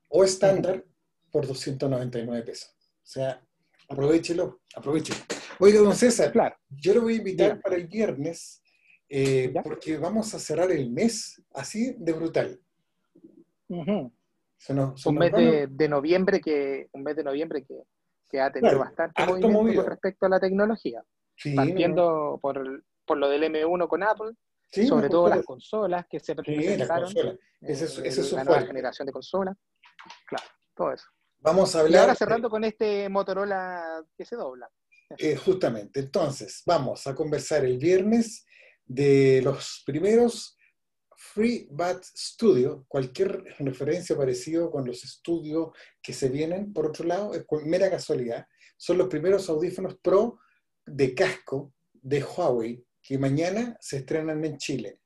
O 0.08 0.22
estándar 0.22 0.84
por 1.30 1.46
299 1.46 2.42
pesos. 2.42 2.70
O 2.78 3.06
sea, 3.06 3.42
aprovechelo, 3.88 4.60
aprovechelo. 4.74 5.20
Oiga, 5.58 5.80
don 5.80 5.96
César, 5.96 6.32
claro. 6.32 6.54
yo 6.68 6.92
lo 6.94 7.02
voy 7.02 7.14
a 7.14 7.16
invitar 7.16 7.60
para 7.62 7.76
el 7.76 7.86
viernes 7.86 8.62
eh, 9.08 9.52
porque 9.62 9.96
vamos 9.98 10.34
a 10.34 10.38
cerrar 10.38 10.70
el 10.70 10.90
mes 10.90 11.40
así 11.54 11.94
de 11.98 12.12
brutal. 12.12 12.60
un 13.68 14.12
mes 15.14 15.32
de, 15.32 15.88
noviembre 15.88 16.40
que 16.40 16.88
un 16.92 17.02
mes 17.02 17.16
de 17.16 17.24
noviembre 17.24 17.64
que, 17.64 17.82
que 18.28 18.40
ha 18.40 18.50
tenido 18.50 18.78
bastante 18.78 19.24
movimiento 19.26 19.82
con 19.82 19.90
respecto 19.90 20.26
a 20.26 20.28
la 20.28 20.40
tecnología. 20.40 21.02
partiendo 21.54 22.38
por, 22.42 22.84
por, 23.04 23.18
lo 23.18 23.28
del 23.28 23.44
M1 23.44 23.88
con 23.88 24.02
Apple, 24.02 24.32
sobre 24.70 25.08
todo 25.08 25.28
las 25.28 25.44
consolas 25.44 26.06
que 26.08 26.18
se 26.18 26.34
presentaron. 26.34 27.38
Esa 27.60 28.02
es, 28.02 28.32
la 28.32 28.44
nueva 28.44 28.62
generación 28.62 29.06
de 29.06 29.12
consolas. 29.12 29.56
Claro, 30.26 30.44
todo 30.74 30.92
eso. 30.92 31.06
Vamos 31.38 31.74
a 31.74 31.80
hablar. 31.80 31.92
Y 31.92 31.96
ahora 31.96 32.14
cerrando 32.14 32.50
con 32.50 32.64
este 32.64 33.08
Motorola 33.08 34.04
que 34.16 34.24
se 34.24 34.36
dobla. 34.36 34.68
Eh, 35.18 35.36
justamente, 35.36 36.00
entonces, 36.00 36.62
vamos 36.66 37.06
a 37.06 37.14
conversar 37.14 37.64
el 37.64 37.78
viernes 37.78 38.44
de 38.86 39.42
los 39.42 39.82
primeros 39.84 40.56
Free 41.16 41.68
Bat 41.70 42.02
Studio, 42.02 42.84
cualquier 42.88 43.42
referencia 43.58 44.16
parecido 44.16 44.70
con 44.70 44.86
los 44.86 45.04
estudios 45.04 45.70
que 46.02 46.12
se 46.12 46.28
vienen, 46.28 46.72
por 46.72 46.86
otro 46.86 47.04
lado, 47.04 47.34
es 47.34 47.44
mera 47.64 47.90
casualidad, 47.90 48.46
son 48.76 48.98
los 48.98 49.08
primeros 49.08 49.48
audífonos 49.48 49.98
Pro 50.00 50.38
de 50.84 51.14
casco 51.14 51.74
de 51.92 52.22
Huawei 52.22 52.84
que 53.02 53.18
mañana 53.18 53.76
se 53.80 53.98
estrenan 53.98 54.44
en 54.44 54.56
Chile. 54.58 55.00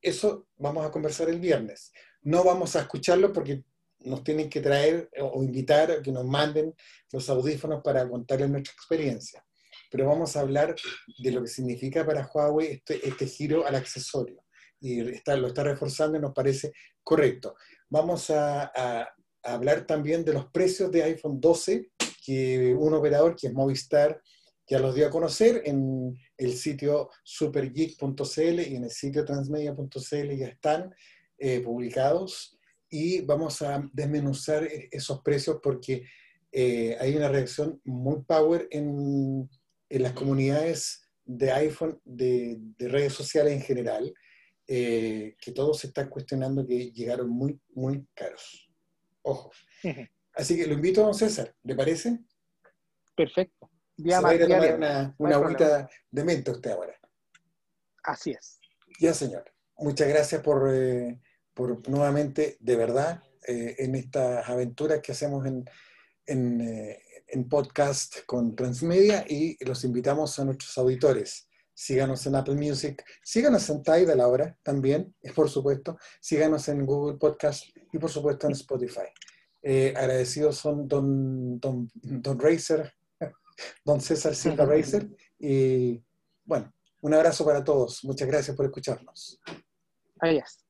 Eso 0.00 0.48
vamos 0.56 0.86
a 0.86 0.90
conversar 0.90 1.28
el 1.28 1.40
viernes. 1.40 1.92
No 2.22 2.44
vamos 2.44 2.76
a 2.76 2.80
escucharlo 2.80 3.32
porque 3.32 3.64
nos 4.00 4.22
tienen 4.22 4.50
que 4.50 4.60
traer 4.60 5.10
o 5.20 5.42
invitar 5.42 5.90
a 5.90 6.02
que 6.02 6.12
nos 6.12 6.24
manden 6.24 6.74
los 7.10 7.28
audífonos 7.30 7.82
para 7.82 8.08
contarles 8.08 8.50
nuestra 8.50 8.72
experiencia 8.72 9.44
pero 9.94 10.08
vamos 10.08 10.34
a 10.34 10.40
hablar 10.40 10.74
de 11.18 11.30
lo 11.30 11.40
que 11.42 11.46
significa 11.46 12.04
para 12.04 12.26
Huawei 12.26 12.66
este, 12.66 13.06
este 13.06 13.28
giro 13.28 13.64
al 13.64 13.76
accesorio. 13.76 14.42
Y 14.80 15.00
lo 15.02 15.46
está 15.46 15.62
reforzando 15.62 16.18
y 16.18 16.20
nos 16.20 16.34
parece 16.34 16.72
correcto. 17.04 17.54
Vamos 17.88 18.28
a, 18.30 18.72
hablar 19.44 19.86
también 19.86 20.24
de 20.24 20.32
los 20.32 20.46
precios 20.46 20.90
de 20.90 21.04
iPhone 21.04 21.40
12, 21.40 21.92
que 22.26 22.74
un 22.76 22.92
operador 22.92 23.36
que 23.36 23.46
es 23.46 23.52
Movistar 23.52 24.20
ya 24.68 24.80
los 24.80 24.96
dio 24.96 25.06
a 25.06 25.10
conocer 25.10 25.62
en 25.64 26.12
el 26.38 26.54
sitio 26.54 27.10
supergeek.cl 27.22 28.60
y 28.62 28.74
en 28.74 28.82
el 28.84 28.90
sitio 28.90 29.24
transmedia.cl 29.24 30.36
ya 30.36 30.48
están 30.48 30.92
eh, 31.38 31.60
publicados 31.60 32.58
y 32.90 33.20
vamos 33.20 33.62
a 33.62 33.88
desmenuzar 33.92 34.64
e-, 34.64 34.88
esos 34.90 35.22
precios 35.22 35.60
porque 35.62 36.04
eh, 36.50 36.96
hay 36.98 37.14
una 37.14 37.28
reacción 37.28 37.80
muy 37.84 38.22
power 38.22 38.66
en, 38.72 39.48
en 39.94 40.02
las 40.02 40.12
comunidades 40.12 41.08
de 41.24 41.52
iPhone, 41.52 42.00
de, 42.04 42.58
redes 42.80 43.12
sociales 43.12 43.52
en 43.52 43.62
general, 43.62 44.12
eh, 44.66 45.36
que 45.40 45.52
todos 45.52 45.78
se 45.78 45.86
están 45.86 46.08
cuestionando 46.08 46.66
que 46.66 46.90
llegaron 46.90 47.28
muy, 47.30 47.60
muy 47.74 48.04
caros. 48.12 48.68
Ojo. 49.22 49.52
Así 50.34 50.56
que 50.56 50.66
lo 50.66 50.74
invito 50.74 51.00
a 51.00 51.04
don 51.04 51.14
César, 51.14 51.54
¿le 51.62 51.76
parece? 51.76 52.18
Perfecto. 53.16 53.70
Ya 53.96 54.20
va 54.20 54.30
a 54.30 54.38
tomar 54.38 54.74
una, 54.74 55.14
una 55.16 55.36
agüita 55.36 55.88
de 56.10 56.24
menta 56.24 56.50
usted 56.50 56.72
ahora. 56.72 56.98
Así 58.02 58.32
es. 58.32 58.58
Ya, 58.98 59.14
señor. 59.14 59.44
muchas 59.76 60.08
gracias 60.08 60.42
por, 60.42 60.68
por 61.54 61.88
nuevamente, 61.88 62.56
de 62.58 62.76
verdad, 62.76 63.22
en 63.46 63.94
estas 63.94 64.48
aventuras 64.48 65.00
que 65.00 65.12
hacemos 65.12 65.46
en, 65.46 65.64
en, 66.26 66.60
en 67.34 67.48
podcast 67.48 68.24
con 68.26 68.54
Transmedia 68.56 69.24
y 69.28 69.56
los 69.64 69.84
invitamos 69.84 70.38
a 70.38 70.44
nuestros 70.44 70.78
auditores 70.78 71.48
síganos 71.74 72.24
en 72.26 72.36
Apple 72.36 72.54
Music, 72.54 73.04
síganos 73.22 73.68
en 73.68 73.82
Tidal 73.82 74.20
ahora 74.20 74.56
también, 74.62 75.14
por 75.34 75.50
supuesto, 75.50 75.98
síganos 76.20 76.68
en 76.68 76.86
Google 76.86 77.18
Podcast 77.18 77.64
y 77.92 77.98
por 77.98 78.10
supuesto 78.10 78.46
en 78.46 78.52
Spotify. 78.52 79.08
Eh, 79.62 79.92
agradecidos 79.96 80.56
son 80.56 80.86
don, 80.86 81.58
don, 81.58 81.90
don 81.94 82.38
Racer, 82.38 82.92
don 83.84 84.00
César 84.00 84.34
Silva 84.34 84.64
Racer, 84.64 85.08
y 85.38 86.02
bueno, 86.44 86.72
un 87.00 87.14
abrazo 87.14 87.44
para 87.44 87.64
todos. 87.64 88.04
Muchas 88.04 88.28
gracias 88.28 88.56
por 88.56 88.66
escucharnos. 88.66 89.40
Adiós. 90.20 90.63